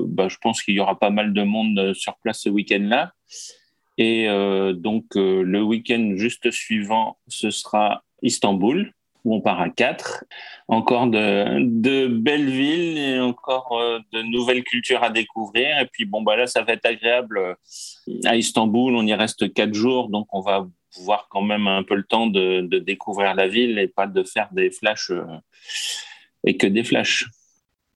bah, 0.09 0.29
je 0.29 0.37
pense 0.41 0.63
qu'il 0.63 0.75
y 0.75 0.81
aura 0.81 0.99
pas 0.99 1.11
mal 1.11 1.33
de 1.33 1.43
monde 1.43 1.93
sur 1.95 2.17
place 2.17 2.41
ce 2.41 2.49
week-end-là. 2.49 3.13
Et 3.99 4.27
donc, 4.75 5.05
le 5.15 5.63
week-end 5.63 6.15
juste 6.17 6.51
suivant, 6.51 7.19
ce 7.29 7.51
sera 7.51 8.03
Istanbul 8.23 8.93
où 9.25 9.35
on 9.35 9.41
part 9.41 9.61
à 9.61 9.71
quatre. 9.71 10.25
Encore 10.69 11.07
de, 11.07 12.07
belles 12.07 12.51
villes 12.51 12.99
et 12.99 13.21
encore 13.21 13.79
euh, 13.79 13.99
de 14.13 14.23
nouvelles 14.23 14.65
cultures 14.65 15.03
à 15.03 15.11
découvrir. 15.11 15.79
Et 15.79 15.87
puis, 15.87 16.05
bon, 16.05 16.23
bah 16.23 16.37
là, 16.37 16.47
ça 16.47 16.63
va 16.63 16.73
être 16.73 16.87
agréable. 16.87 17.39
Euh, 17.39 17.55
à 18.25 18.37
Istanbul, 18.37 18.95
on 18.95 19.07
y 19.07 19.15
reste 19.15 19.53
quatre 19.53 19.75
jours, 19.75 20.09
donc 20.09 20.27
on 20.33 20.41
va 20.41 20.67
voir 20.99 21.29
quand 21.31 21.43
même 21.43 21.69
un 21.69 21.83
peu 21.83 21.95
le 21.95 22.03
temps 22.03 22.27
de, 22.27 22.61
de 22.63 22.79
découvrir 22.79 23.35
la 23.35 23.49
ville 23.49 23.79
et 23.79 23.89
pas 23.89 24.07
de 24.07 24.23
faire 24.25 24.49
des 24.53 24.71
flashs 24.71 25.11
euh, 25.11 25.25
et 26.45 26.57
que 26.57 26.67
des 26.67 26.85
flashs. 26.85 27.27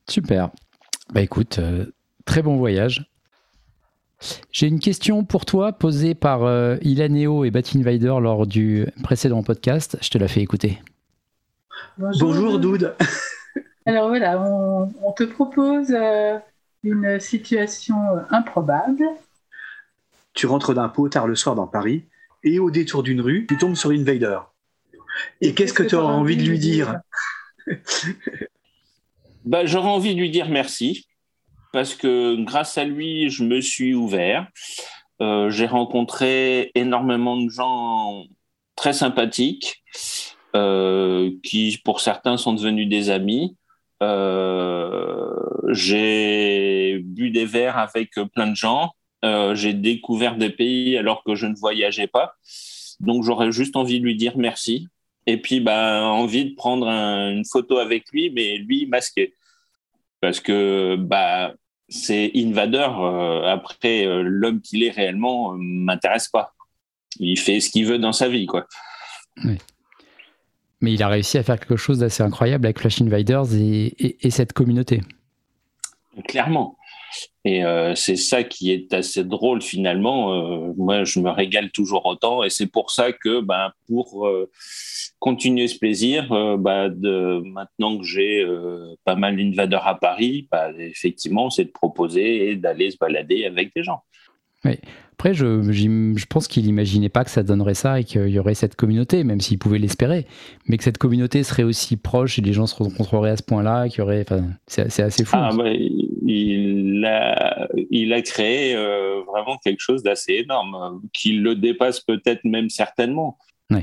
Super. 0.08 0.50
Bah 1.12 1.20
écoute, 1.20 1.60
très 2.24 2.42
bon 2.42 2.56
voyage. 2.56 3.10
J'ai 4.50 4.66
une 4.66 4.80
question 4.80 5.24
pour 5.24 5.44
toi 5.44 5.72
posée 5.72 6.14
par 6.14 6.40
Ilaneo 6.82 7.44
et 7.44 7.50
Batinvider 7.50 8.14
lors 8.20 8.46
du 8.46 8.86
précédent 9.02 9.42
podcast. 9.42 9.98
Je 10.00 10.08
te 10.10 10.18
la 10.18 10.28
fais 10.28 10.40
écouter. 10.40 10.80
Bonjour, 11.98 12.58
Doud. 12.58 12.94
Alors 13.86 14.08
voilà, 14.08 14.40
on, 14.42 15.12
te 15.12 15.22
propose 15.22 15.92
euh, 15.92 16.38
une 16.82 17.20
situation 17.20 17.96
improbable. 18.30 19.04
Tu 20.34 20.46
rentres 20.46 20.74
d'un 20.74 20.88
pot 20.88 21.08
tard 21.08 21.26
le 21.26 21.36
soir 21.36 21.54
dans 21.54 21.68
Paris 21.68 22.04
et 22.42 22.58
au 22.58 22.70
détour 22.70 23.02
d'une 23.02 23.20
rue, 23.20 23.46
tu 23.46 23.56
tombes 23.56 23.76
sur 23.76 23.90
Invader. 23.90 24.38
Et, 25.40 25.54
qu'est-ce 25.54 25.72
que, 25.72 25.82
tu 25.82 25.94
auras 25.94 26.12
envie 26.12 26.36
de 26.36 26.42
lui 26.42 26.58
dire, 26.58 27.00
bah, 29.46 29.64
J'aurais 29.64 29.88
envie 29.88 30.14
de 30.14 30.20
lui 30.20 30.30
dire 30.30 30.48
merci 30.48 31.06
parce 31.72 31.94
que 31.94 32.42
grâce 32.42 32.78
à 32.78 32.84
lui, 32.84 33.28
je 33.30 33.44
me 33.44 33.60
suis 33.60 33.94
ouvert. 33.94 34.46
Euh, 35.20 35.50
j'ai 35.50 35.66
rencontré 35.66 36.70
énormément 36.74 37.36
de 37.36 37.48
gens 37.48 38.24
très 38.76 38.92
sympathiques. 38.92 39.82
Euh, 40.54 41.32
qui 41.42 41.78
pour 41.84 42.00
certains 42.00 42.38
sont 42.38 42.54
devenus 42.54 42.88
des 42.88 43.10
amis. 43.10 43.56
Euh, 44.02 45.28
j'ai 45.68 46.98
bu 47.04 47.28
des 47.28 47.44
verres 47.44 47.76
avec 47.76 48.12
plein 48.34 48.46
de 48.46 48.56
gens. 48.56 48.92
J'ai 49.52 49.74
découvert 49.74 50.36
des 50.36 50.50
pays 50.50 50.96
alors 50.96 51.24
que 51.24 51.34
je 51.34 51.46
ne 51.46 51.54
voyageais 51.56 52.06
pas. 52.06 52.36
Donc 53.00 53.24
j'aurais 53.24 53.52
juste 53.52 53.76
envie 53.76 54.00
de 54.00 54.04
lui 54.04 54.16
dire 54.16 54.38
merci. 54.38 54.88
Et 55.26 55.40
puis 55.40 55.60
bah, 55.60 56.04
envie 56.04 56.50
de 56.50 56.54
prendre 56.54 56.86
une 56.88 57.44
photo 57.44 57.78
avec 57.78 58.10
lui, 58.12 58.30
mais 58.30 58.58
lui 58.58 58.86
masqué. 58.86 59.34
Parce 60.20 60.40
que 60.40 60.96
bah, 60.96 61.54
c'est 61.88 62.30
Invader. 62.34 62.88
après, 63.44 64.06
l'homme 64.22 64.60
qu'il 64.60 64.82
est 64.82 64.90
réellement 64.90 65.54
m'intéresse 65.56 66.28
pas. 66.28 66.54
Il 67.18 67.38
fait 67.38 67.60
ce 67.60 67.70
qu'il 67.70 67.86
veut 67.86 67.98
dans 67.98 68.12
sa 68.12 68.28
vie. 68.28 68.46
quoi. 68.46 68.66
Oui. 69.44 69.58
Mais 70.80 70.92
il 70.92 71.02
a 71.02 71.08
réussi 71.08 71.38
à 71.38 71.42
faire 71.42 71.58
quelque 71.58 71.76
chose 71.76 72.00
d'assez 72.00 72.22
incroyable 72.22 72.66
avec 72.66 72.78
Flash 72.78 73.00
Invaders 73.00 73.54
et, 73.54 74.30
cette 74.30 74.52
communauté. 74.52 75.00
Clairement. 76.28 76.75
Et 77.44 77.64
euh, 77.64 77.94
c'est 77.94 78.16
ça 78.16 78.42
qui 78.42 78.72
est 78.72 78.92
assez 78.92 79.22
drôle 79.22 79.62
finalement. 79.62 80.34
Euh, 80.34 80.72
moi, 80.76 81.04
je 81.04 81.20
me 81.20 81.30
régale 81.30 81.70
toujours 81.70 82.04
autant 82.06 82.42
et 82.42 82.50
c'est 82.50 82.66
pour 82.66 82.90
ça 82.90 83.12
que 83.12 83.40
ben, 83.40 83.70
pour 83.86 84.26
euh, 84.26 84.50
continuer 85.20 85.68
ce 85.68 85.78
plaisir, 85.78 86.28
bah, 86.58 86.88
de, 86.88 87.40
maintenant 87.44 87.98
que 87.98 88.04
j'ai 88.04 88.44
pas 89.04 89.14
mal 89.14 89.36
d'invaders 89.36 89.86
à 89.86 89.98
Paris, 89.98 90.48
bah, 90.50 90.70
effectivement, 90.78 91.48
c'est 91.48 91.64
de 91.66 91.70
proposer 91.70 92.50
et 92.50 92.56
d'aller 92.56 92.90
se 92.90 92.96
balader 92.98 93.44
avec 93.44 93.72
des 93.74 93.82
gens. 93.82 94.02
Oui. 94.64 94.78
Après, 95.18 95.32
je, 95.32 95.62
je 95.72 96.26
pense 96.26 96.46
qu'il 96.46 96.66
n'imaginait 96.66 97.08
pas 97.08 97.24
que 97.24 97.30
ça 97.30 97.42
donnerait 97.42 97.72
ça 97.72 98.00
et 98.00 98.04
qu'il 98.04 98.28
y 98.28 98.38
aurait 98.38 98.54
cette 98.54 98.76
communauté, 98.76 99.24
même 99.24 99.40
s'il 99.40 99.58
pouvait 99.58 99.78
l'espérer, 99.78 100.26
mais 100.66 100.76
que 100.76 100.84
cette 100.84 100.98
communauté 100.98 101.42
serait 101.42 101.62
aussi 101.62 101.96
proche 101.96 102.38
et 102.38 102.42
les 102.42 102.52
gens 102.52 102.66
se 102.66 102.74
rencontreraient 102.74 103.30
à 103.30 103.36
ce 103.38 103.42
point-là, 103.42 103.88
qu'il 103.88 104.00
y 104.00 104.02
aurait, 104.02 104.20
enfin, 104.28 104.44
c'est 104.66 105.02
assez 105.02 105.24
fou. 105.24 105.34
Ah, 105.38 105.52
bah, 105.56 105.64
il, 106.26 107.04
a, 107.04 107.68
il 107.90 108.12
a 108.12 108.20
créé 108.22 108.74
euh, 108.74 109.22
vraiment 109.26 109.58
quelque 109.58 109.80
chose 109.80 110.02
d'assez 110.02 110.34
énorme, 110.34 111.00
qui 111.12 111.32
le 111.32 111.54
dépasse 111.54 112.00
peut-être 112.00 112.44
même 112.44 112.68
certainement. 112.68 113.38
Oui. 113.70 113.82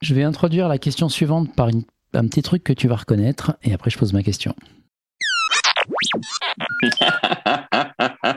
Je 0.00 0.14
vais 0.14 0.22
introduire 0.22 0.68
la 0.68 0.78
question 0.78 1.08
suivante 1.08 1.54
par 1.54 1.68
un 1.68 2.26
petit 2.28 2.42
truc 2.42 2.62
que 2.62 2.72
tu 2.72 2.88
vas 2.88 2.96
reconnaître, 2.96 3.56
et 3.62 3.72
après 3.72 3.90
je 3.90 3.98
pose 3.98 4.12
ma 4.12 4.22
question. 4.22 4.54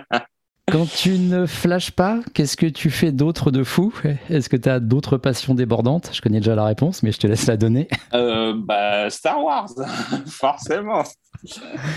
Quand 0.70 0.86
tu 0.86 1.12
ne 1.12 1.46
flashes 1.46 1.92
pas, 1.92 2.20
qu'est-ce 2.34 2.58
que 2.58 2.66
tu 2.66 2.90
fais 2.90 3.14
d'autre 3.14 3.52
de 3.52 3.64
fou? 3.64 3.94
Est-ce 4.30 4.50
que 4.50 4.58
tu 4.58 4.68
as 4.68 4.82
d'autres 4.82 5.16
passions 5.16 5.54
débordantes? 5.54 6.10
Je 6.14 6.20
connais 6.20 6.40
déjà 6.40 6.56
la 6.56 6.66
réponse, 6.66 7.04
mais 7.04 7.14
je 7.14 7.20
te 7.20 7.26
laisse 7.26 7.48
la 7.48 7.56
donner. 7.56 7.88
Euh, 8.14 8.54
bah, 8.54 9.10
Star 9.10 9.42
Wars, 9.42 9.70
forcément. 10.28 11.04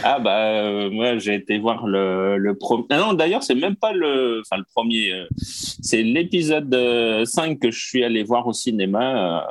Ah 0.04 0.20
bah 0.20 0.52
euh, 0.52 0.90
moi 0.90 1.18
j'ai 1.18 1.34
été 1.34 1.58
voir 1.58 1.84
le, 1.86 2.52
premier. 2.60 2.84
Ah 2.90 2.98
non 2.98 3.14
d'ailleurs 3.14 3.42
c'est 3.42 3.56
même 3.56 3.74
pas 3.74 3.92
le, 3.92 4.42
le 4.52 4.64
premier. 4.72 5.14
Euh, 5.14 5.26
c'est 5.36 6.02
l'épisode 6.02 6.72
5 7.24 7.58
que 7.58 7.72
je 7.72 7.80
suis 7.84 8.04
allé 8.04 8.22
voir 8.22 8.46
au 8.46 8.52
cinéma. 8.52 9.48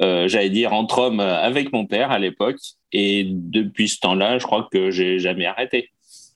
J'allais 0.00 0.50
dire 0.50 0.72
entre 0.72 1.00
hommes 1.00 1.20
avec 1.20 1.70
mon 1.72 1.84
père 1.84 2.10
à 2.10 2.18
l'époque. 2.18 2.56
Et 2.92 3.26
depuis 3.28 3.88
ce 3.88 3.98
temps-là, 4.00 4.38
je 4.38 4.46
crois 4.46 4.68
que 4.72 4.90
j'ai 4.90 5.18
jamais 5.18 5.46
arrêté. 5.46 5.90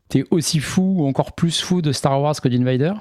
T'es 0.09 0.25
aussi 0.31 0.61
fou 0.61 0.97
ou 0.99 1.07
encore 1.07 1.35
plus 1.35 1.61
fou 1.61 1.83
de 1.83 1.93
Star 1.93 2.21
Wars 2.21 2.41
que 2.41 2.49
d'Invader? 2.49 2.95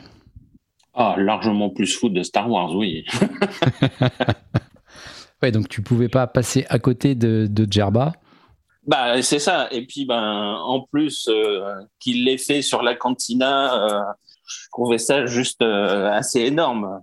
Ah, 0.93 1.15
largement 1.17 1.69
plus 1.69 1.95
fou 1.95 2.09
de 2.09 2.23
Star 2.23 2.49
Wars, 2.49 2.75
oui. 2.75 3.05
ouais, 5.41 5.51
donc 5.51 5.69
tu 5.69 5.81
pouvais 5.81 6.09
pas 6.09 6.27
passer 6.27 6.65
à 6.69 6.79
côté 6.79 7.15
de, 7.15 7.47
de 7.49 7.67
Djerba 7.71 8.13
bah, 8.87 9.21
c'est 9.21 9.39
ça. 9.39 9.67
Et 9.71 9.85
puis, 9.85 10.05
ben, 10.05 10.57
en 10.63 10.79
plus, 10.79 11.27
euh, 11.29 11.73
qu'il 11.99 12.23
l'ait 12.23 12.37
fait 12.37 12.61
sur 12.61 12.81
la 12.81 12.95
cantina, 12.95 13.83
euh, 13.83 14.01
je 14.47 14.69
trouvais 14.71 14.97
ça 14.97 15.25
juste 15.25 15.61
euh, 15.61 16.09
assez 16.09 16.39
énorme. 16.39 17.01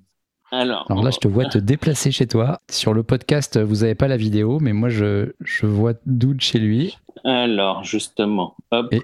Alors, 0.50 0.86
là, 0.88 1.10
je 1.10 1.18
te 1.18 1.28
vois 1.28 1.44
te 1.44 1.58
déplacer 1.58 2.10
chez 2.10 2.26
toi. 2.26 2.60
Sur 2.70 2.94
le 2.94 3.02
podcast, 3.02 3.60
vous 3.60 3.76
n'avez 3.76 3.94
pas 3.94 4.08
la 4.08 4.16
vidéo, 4.16 4.60
mais 4.60 4.72
moi, 4.72 4.88
je, 4.88 5.32
je 5.40 5.66
vois 5.66 5.92
Doud 6.06 6.40
chez 6.40 6.58
lui. 6.58 6.96
Alors, 7.24 7.84
justement, 7.84 8.56
hop. 8.70 8.94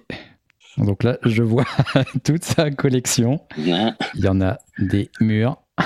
Donc 0.77 1.03
là, 1.03 1.19
je 1.25 1.43
vois 1.43 1.65
toute 2.25 2.45
sa 2.45 2.71
collection. 2.71 3.41
Il 3.57 3.95
y 4.17 4.29
en 4.29 4.41
a 4.41 4.59
des 4.79 5.11
murs. 5.21 5.57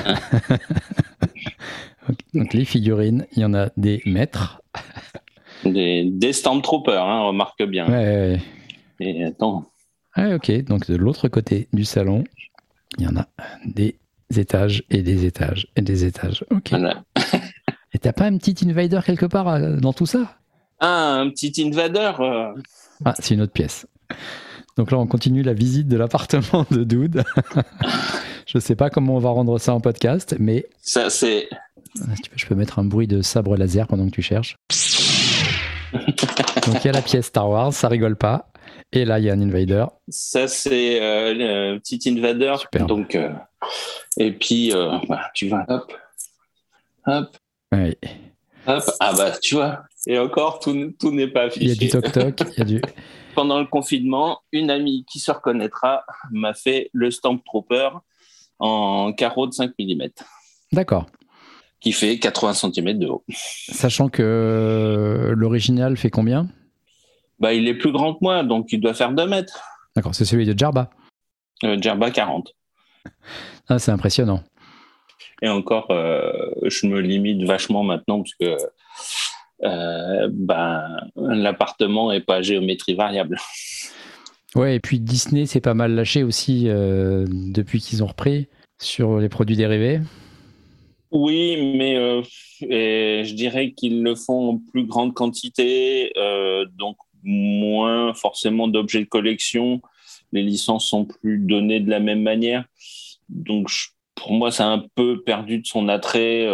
Donc 2.34 2.52
les 2.52 2.64
figurines, 2.64 3.26
il 3.32 3.40
y 3.40 3.44
en 3.44 3.54
a 3.54 3.70
des 3.76 4.02
maîtres. 4.04 4.60
Des, 5.64 6.04
des 6.10 6.32
Stormtroopers, 6.32 7.02
hein, 7.02 7.22
remarque 7.22 7.62
bien. 7.62 7.88
Ouais, 7.88 8.38
Et 9.00 9.24
attends. 9.24 9.66
Ah, 10.14 10.34
ok, 10.34 10.64
donc 10.64 10.86
de 10.88 10.96
l'autre 10.96 11.28
côté 11.28 11.68
du 11.72 11.84
salon, 11.84 12.22
il 12.98 13.04
y 13.04 13.08
en 13.08 13.16
a 13.16 13.26
des 13.64 13.96
étages 14.36 14.84
et 14.90 15.02
des 15.02 15.24
étages 15.24 15.66
et 15.76 15.82
des 15.82 16.04
étages. 16.04 16.44
Ok. 16.50 16.72
et 17.92 17.98
t'as 17.98 18.12
pas 18.12 18.26
un 18.26 18.36
petit 18.36 18.68
invader 18.68 19.00
quelque 19.04 19.26
part 19.26 19.48
euh, 19.48 19.76
dans 19.76 19.92
tout 19.92 20.06
ça? 20.06 20.36
Ah, 20.78 21.14
un 21.14 21.30
petit 21.30 21.52
invader 21.66 22.12
euh. 22.20 22.52
Ah, 23.04 23.14
c'est 23.18 23.34
une 23.34 23.40
autre 23.40 23.52
pièce. 23.52 23.86
Donc 24.76 24.90
là, 24.90 24.98
on 24.98 25.06
continue 25.06 25.42
la 25.42 25.52
visite 25.52 25.88
de 25.88 25.96
l'appartement 25.96 26.66
de 26.70 26.84
Dude. 26.84 27.22
je 28.46 28.58
ne 28.58 28.60
sais 28.60 28.74
pas 28.74 28.90
comment 28.90 29.16
on 29.16 29.20
va 29.20 29.30
rendre 29.30 29.58
ça 29.58 29.74
en 29.74 29.80
podcast, 29.80 30.34
mais. 30.38 30.66
Ça, 30.82 31.10
c'est. 31.10 31.48
je 32.34 32.46
peux 32.46 32.54
mettre 32.54 32.78
un 32.78 32.84
bruit 32.84 33.06
de 33.06 33.22
sabre 33.22 33.56
laser 33.56 33.86
pendant 33.86 34.06
que 34.06 34.14
tu 34.14 34.22
cherches. 34.22 34.56
Donc 36.66 36.82
il 36.82 36.86
y 36.86 36.88
a 36.88 36.92
la 36.92 37.02
pièce 37.02 37.26
Star 37.26 37.48
Wars, 37.48 37.72
ça 37.72 37.88
rigole 37.88 38.16
pas. 38.16 38.50
Et 38.92 39.04
là, 39.04 39.18
il 39.18 39.24
y 39.24 39.30
a 39.30 39.32
un 39.32 39.40
invader. 39.40 39.84
Ça, 40.08 40.46
c'est 40.48 41.02
euh, 41.02 41.34
le 41.34 41.78
petit 41.78 42.00
invader. 42.08 42.54
Super. 42.58 42.86
Donc, 42.86 43.14
euh, 43.14 43.32
et 44.16 44.32
puis, 44.32 44.72
euh, 44.72 44.98
bah, 45.08 45.30
tu 45.34 45.48
vas, 45.48 45.64
hop, 45.68 45.92
hop, 47.06 47.36
oui. 47.72 47.96
hop. 48.66 48.84
Ah 49.00 49.12
bah, 49.16 49.32
tu 49.40 49.56
vois. 49.56 49.84
Et 50.06 50.18
encore, 50.18 50.60
tout, 50.60 50.92
tout 50.98 51.10
n'est 51.10 51.28
pas 51.28 51.44
affiché. 51.44 51.64
Il 51.64 51.68
y 51.68 51.72
a 51.72 51.74
du 51.76 51.88
toc-toc, 51.88 52.40
il 52.52 52.58
y 52.58 52.60
a 52.60 52.64
du 52.64 52.80
pendant 53.34 53.58
le 53.58 53.66
confinement, 53.66 54.40
une 54.52 54.70
amie 54.70 55.04
qui 55.10 55.18
se 55.18 55.30
reconnaîtra 55.30 56.04
m'a 56.30 56.54
fait 56.54 56.90
le 56.92 57.10
Stamp 57.10 57.38
Trooper 57.44 57.90
en 58.58 59.12
carreau 59.12 59.46
de 59.46 59.52
5 59.52 59.72
mm. 59.78 60.08
D'accord. 60.72 61.06
Qui 61.80 61.92
fait 61.92 62.18
80 62.18 62.54
cm 62.54 62.98
de 62.98 63.08
haut. 63.08 63.24
Sachant 63.28 64.08
que 64.08 65.32
l'original 65.36 65.96
fait 65.96 66.10
combien? 66.10 66.48
Bah, 67.38 67.52
Il 67.52 67.68
est 67.68 67.74
plus 67.74 67.92
grand 67.92 68.14
que 68.14 68.20
moi, 68.22 68.42
donc 68.42 68.72
il 68.72 68.80
doit 68.80 68.94
faire 68.94 69.12
2 69.12 69.26
mètres. 69.26 69.62
D'accord, 69.94 70.14
c'est 70.14 70.24
celui 70.24 70.46
de 70.46 70.58
Jarba. 70.58 70.90
Euh, 71.64 71.76
Jarba 71.80 72.10
40. 72.10 72.52
Ah, 73.68 73.78
c'est 73.78 73.90
impressionnant. 73.90 74.42
Et 75.42 75.48
encore, 75.48 75.88
je 75.90 76.86
me 76.86 77.00
limite 77.00 77.42
vachement 77.44 77.82
maintenant 77.82 78.18
parce 78.18 78.34
que 78.34 78.56
ben, 79.64 80.82
l'appartement 81.16 82.10
n'est 82.10 82.20
pas 82.20 82.42
géométrie 82.42 82.94
variable. 82.94 83.38
Ouais, 84.54 84.76
et 84.76 84.78
puis 84.78 85.00
Disney 85.00 85.46
s'est 85.46 85.60
pas 85.60 85.74
mal 85.74 85.96
lâché 85.96 86.22
aussi 86.22 86.66
depuis 86.68 87.80
qu'ils 87.80 88.04
ont 88.04 88.06
repris 88.06 88.46
sur 88.78 89.18
les 89.18 89.28
produits 89.28 89.56
dérivés. 89.56 89.98
Oui, 91.10 91.74
mais 91.76 91.96
je 92.60 93.34
dirais 93.34 93.72
qu'ils 93.72 94.04
le 94.04 94.14
font 94.14 94.50
en 94.50 94.58
plus 94.58 94.86
grande 94.86 95.12
quantité, 95.12 96.12
donc 96.78 96.96
moins 97.24 98.14
forcément 98.14 98.68
d'objets 98.68 99.00
de 99.00 99.08
collection. 99.08 99.80
Les 100.32 100.42
licences 100.42 100.88
sont 100.88 101.04
plus 101.04 101.38
données 101.38 101.80
de 101.80 101.90
la 101.90 102.00
même 102.00 102.22
manière. 102.22 102.64
Donc, 103.28 103.70
pour 104.14 104.32
moi, 104.32 104.50
ça 104.50 104.66
a 104.66 104.70
un 104.70 104.84
peu 104.94 105.22
perdu 105.22 105.58
de 105.58 105.66
son 105.66 105.88
attrait. 105.88 106.46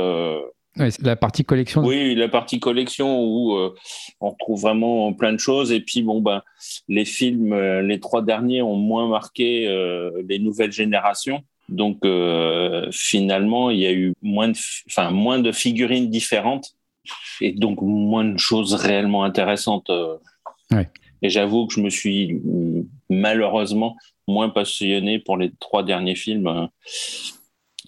La 0.77 1.17
partie 1.17 1.45
collection. 1.45 1.83
Oui, 1.83 2.15
la 2.15 2.29
partie 2.29 2.61
collection 2.61 3.23
où 3.25 3.57
euh, 3.57 3.75
on 4.21 4.31
retrouve 4.31 4.61
vraiment 4.61 5.13
plein 5.13 5.33
de 5.33 5.39
choses. 5.39 5.73
Et 5.73 5.81
puis, 5.81 6.03
bon, 6.03 6.21
ben, 6.21 6.43
les 6.89 7.05
films, 7.05 7.53
euh, 7.53 7.83
les 7.83 7.99
trois 7.99 8.23
derniers 8.23 8.63
ont 8.63 8.77
moins 8.77 9.09
marqué 9.09 9.67
euh, 9.67 10.11
les 10.29 10.39
nouvelles 10.39 10.73
générations. 10.73 11.43
Donc, 11.69 12.01
finalement, 12.91 13.71
il 13.71 13.79
y 13.79 13.87
a 13.87 13.93
eu 13.93 14.13
moins 14.23 14.49
de, 14.49 14.59
enfin, 14.89 15.13
moins 15.13 15.39
de 15.39 15.53
figurines 15.53 16.11
différentes 16.11 16.75
et 17.41 17.53
donc 17.53 17.81
moins 17.81 18.25
de 18.25 18.39
choses 18.39 18.75
réellement 18.75 19.23
intéressantes. 19.23 19.89
Et 21.23 21.31
j'avoue 21.31 21.69
que 21.69 21.75
je 21.75 21.81
me 21.81 21.89
suis 21.89 22.43
malheureusement 23.09 23.97
moins 24.27 24.49
passionné 24.49 25.21
pour 25.21 25.37
les 25.37 25.53
trois 25.61 25.85
derniers 25.85 26.17
films 26.17 26.69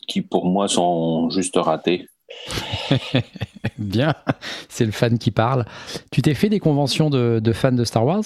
qui 0.07 0.23
pour 0.23 0.47
moi 0.47 0.69
sont 0.69 1.29
juste 1.31 1.57
ratés. 1.57 2.07
Bien, 3.79 4.15
c'est 4.69 4.85
le 4.85 4.93
fan 4.93 5.19
qui 5.19 5.31
parle. 5.31 5.65
Tu 6.11 6.23
t'es 6.23 6.35
fait 6.35 6.49
des 6.49 6.61
conventions 6.61 7.11
de, 7.11 7.53
fans 7.53 7.73
de 7.73 7.85
Star 7.85 8.05
Wars? 8.05 8.25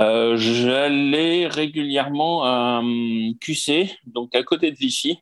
Euh, 0.00 0.36
J'allais 0.36 1.46
régulièrement 1.46 2.44
à 2.44 2.82
euh, 2.82 3.32
QC, 3.40 3.90
donc 4.06 4.34
à 4.34 4.42
côté 4.42 4.70
de 4.70 4.76
Vichy, 4.76 5.18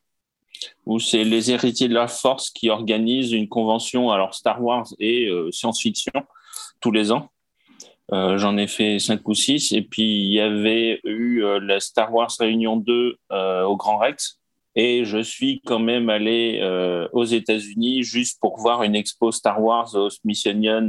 où 0.85 0.99
c'est 0.99 1.23
les 1.23 1.51
héritiers 1.51 1.87
de 1.87 1.93
la 1.93 2.07
Force 2.07 2.49
qui 2.49 2.69
organisent 2.69 3.33
une 3.33 3.49
convention, 3.49 4.11
alors 4.11 4.33
Star 4.33 4.63
Wars 4.63 4.87
et 4.99 5.29
science-fiction, 5.51 6.13
tous 6.81 6.91
les 6.91 7.11
ans. 7.11 7.29
Euh, 8.11 8.37
j'en 8.37 8.57
ai 8.57 8.67
fait 8.67 8.99
cinq 8.99 9.27
ou 9.27 9.33
six. 9.33 9.71
Et 9.71 9.81
puis, 9.81 10.03
il 10.03 10.33
y 10.33 10.39
avait 10.39 10.99
eu 11.03 11.43
euh, 11.43 11.59
la 11.59 11.79
Star 11.79 12.13
Wars 12.13 12.31
Réunion 12.39 12.77
2 12.77 13.17
euh, 13.31 13.63
au 13.63 13.77
Grand 13.77 13.97
Rex. 13.97 14.38
Et 14.81 15.03
je 15.03 15.21
suis 15.21 15.61
quand 15.65 15.79
même 15.79 16.09
allé 16.09 16.61
aux 17.11 17.25
États-Unis 17.25 18.03
juste 18.03 18.39
pour 18.39 18.57
voir 18.57 18.83
une 18.83 18.95
expo 18.95 19.29
Star 19.33 19.61
Wars 19.61 19.93
au 19.93 20.09
Smithsonian, 20.09 20.87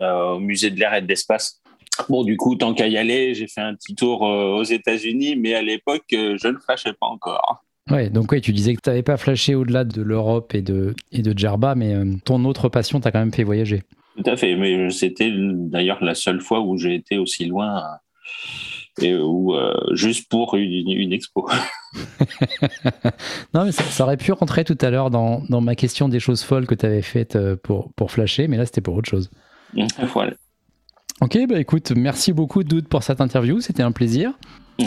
au 0.00 0.38
musée 0.38 0.70
de 0.70 0.78
l'air 0.78 0.94
et 0.94 1.02
de 1.02 1.08
l'espace. 1.08 1.60
Bon, 2.08 2.22
du 2.22 2.36
coup, 2.36 2.54
tant 2.54 2.72
qu'à 2.72 2.86
y 2.86 2.96
aller, 2.96 3.34
j'ai 3.34 3.48
fait 3.48 3.62
un 3.62 3.74
petit 3.74 3.96
tour 3.96 4.20
aux 4.20 4.62
États-Unis, 4.62 5.34
mais 5.34 5.54
à 5.54 5.62
l'époque, 5.62 6.04
je 6.10 6.46
ne 6.46 6.58
flashais 6.58 6.92
pas 6.92 7.06
encore. 7.06 7.64
Ouais, 7.90 8.10
donc 8.10 8.30
oui, 8.30 8.40
tu 8.40 8.52
disais 8.52 8.76
que 8.76 8.80
tu 8.80 8.90
n'avais 8.90 9.02
pas 9.02 9.16
flashé 9.16 9.56
au-delà 9.56 9.82
de 9.82 10.00
l'Europe 10.00 10.54
et 10.54 10.62
de, 10.62 10.94
et 11.10 11.22
de 11.22 11.36
Djerba, 11.36 11.74
mais 11.74 11.94
ton 12.24 12.44
autre 12.44 12.68
passion 12.68 13.00
t'a 13.00 13.10
quand 13.10 13.18
même 13.18 13.34
fait 13.34 13.42
voyager. 13.42 13.82
Tout 14.16 14.30
à 14.30 14.36
fait, 14.36 14.54
mais 14.54 14.88
c'était 14.90 15.32
d'ailleurs 15.34 16.02
la 16.04 16.14
seule 16.14 16.40
fois 16.40 16.60
où 16.60 16.76
j'ai 16.78 16.94
été 16.94 17.18
aussi 17.18 17.46
loin 17.46 17.82
et 19.00 19.14
où 19.16 19.54
euh, 19.54 19.74
juste 19.92 20.28
pour 20.28 20.54
une, 20.54 21.12
expo. 21.12 21.48
non, 23.54 23.64
mais 23.64 23.72
ça, 23.72 24.04
aurait 24.04 24.16
pu 24.16 24.32
rentrer 24.32 24.64
tout 24.64 24.78
à 24.80 24.90
l'heure 24.90 25.10
dans, 25.10 25.42
dans, 25.48 25.60
ma 25.60 25.74
question 25.74 26.08
des 26.08 26.20
choses 26.20 26.42
folles 26.42 26.66
que 26.66 26.74
tu 26.74 26.86
avais 26.86 27.02
faites 27.02 27.36
euh, 27.36 27.56
pour, 27.56 27.92
pour 27.94 28.10
flasher, 28.10 28.48
mais 28.48 28.56
là 28.56 28.66
c'était 28.66 28.80
pour 28.80 28.94
autre 28.94 29.08
chose. 29.08 29.30
voilà. 30.12 30.32
Ok, 31.20 31.38
bah 31.48 31.58
écoute, 31.58 31.92
merci 31.96 32.32
beaucoup 32.32 32.64
Doud 32.64 32.88
pour 32.88 33.02
cette 33.02 33.20
interview, 33.20 33.60
c'était 33.60 33.82
un 33.82 33.92
plaisir. 33.92 34.32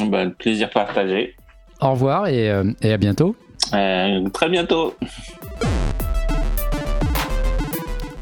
Bah, 0.10 0.26
le 0.26 0.34
plaisir 0.34 0.70
partagé. 0.70 1.36
Au 1.80 1.92
revoir 1.92 2.28
et, 2.28 2.50
euh, 2.50 2.72
et 2.82 2.92
à 2.92 2.98
bientôt. 2.98 3.36
très 3.72 4.50
bientôt. 4.50 4.96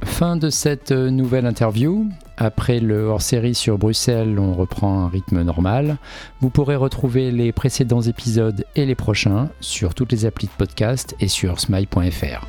Fin 0.03 0.37
de 0.37 0.49
cette 0.49 0.91
euh, 0.91 1.09
nouvelle 1.09 1.45
interview. 1.45 2.07
Après 2.37 2.79
le 2.79 3.05
hors-série 3.05 3.55
sur 3.55 3.77
Bruxelles, 3.77 4.37
on 4.39 4.53
reprend 4.53 5.01
un 5.01 5.09
rythme 5.09 5.41
normal. 5.41 5.97
Vous 6.41 6.49
pourrez 6.49 6.75
retrouver 6.75 7.31
les 7.31 7.51
précédents 7.51 8.01
épisodes 8.01 8.65
et 8.75 8.85
les 8.85 8.95
prochains 8.95 9.49
sur 9.61 9.93
toutes 9.93 10.11
les 10.11 10.25
applis 10.25 10.47
de 10.47 10.51
podcast 10.57 11.15
et 11.19 11.27
sur 11.27 11.59
smile.fr. 11.59 12.47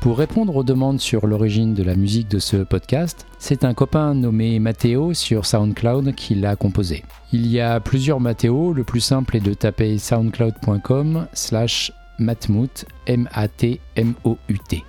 Pour 0.00 0.18
répondre 0.18 0.56
aux 0.56 0.64
demandes 0.64 1.00
sur 1.00 1.26
l'origine 1.26 1.72
de 1.72 1.82
la 1.82 1.96
musique 1.96 2.28
de 2.28 2.38
ce 2.38 2.58
podcast, 2.58 3.26
c'est 3.38 3.64
un 3.64 3.72
copain 3.72 4.14
nommé 4.14 4.58
Matteo 4.58 5.14
sur 5.14 5.46
SoundCloud 5.46 6.14
qui 6.14 6.34
l'a 6.34 6.56
composé. 6.56 7.04
Il 7.32 7.46
y 7.46 7.58
a 7.58 7.80
plusieurs 7.80 8.20
Matteo, 8.20 8.74
le 8.74 8.84
plus 8.84 9.00
simple 9.00 9.36
est 9.36 9.40
de 9.40 9.54
taper 9.54 9.96
soundcloud.com 9.96 11.26
slash 11.32 11.90
matmout, 12.18 12.84
M-A-T-M-O-U-T 13.06 14.84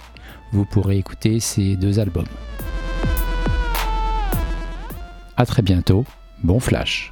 vous 0.56 0.66
pourrez 0.66 0.98
écouter 0.98 1.42
ces 1.42 1.76
deux 1.76 2.00
albums. 2.00 2.26
A 5.36 5.46
très 5.46 5.62
bientôt, 5.62 6.06
bon 6.44 6.62
flash 6.62 7.12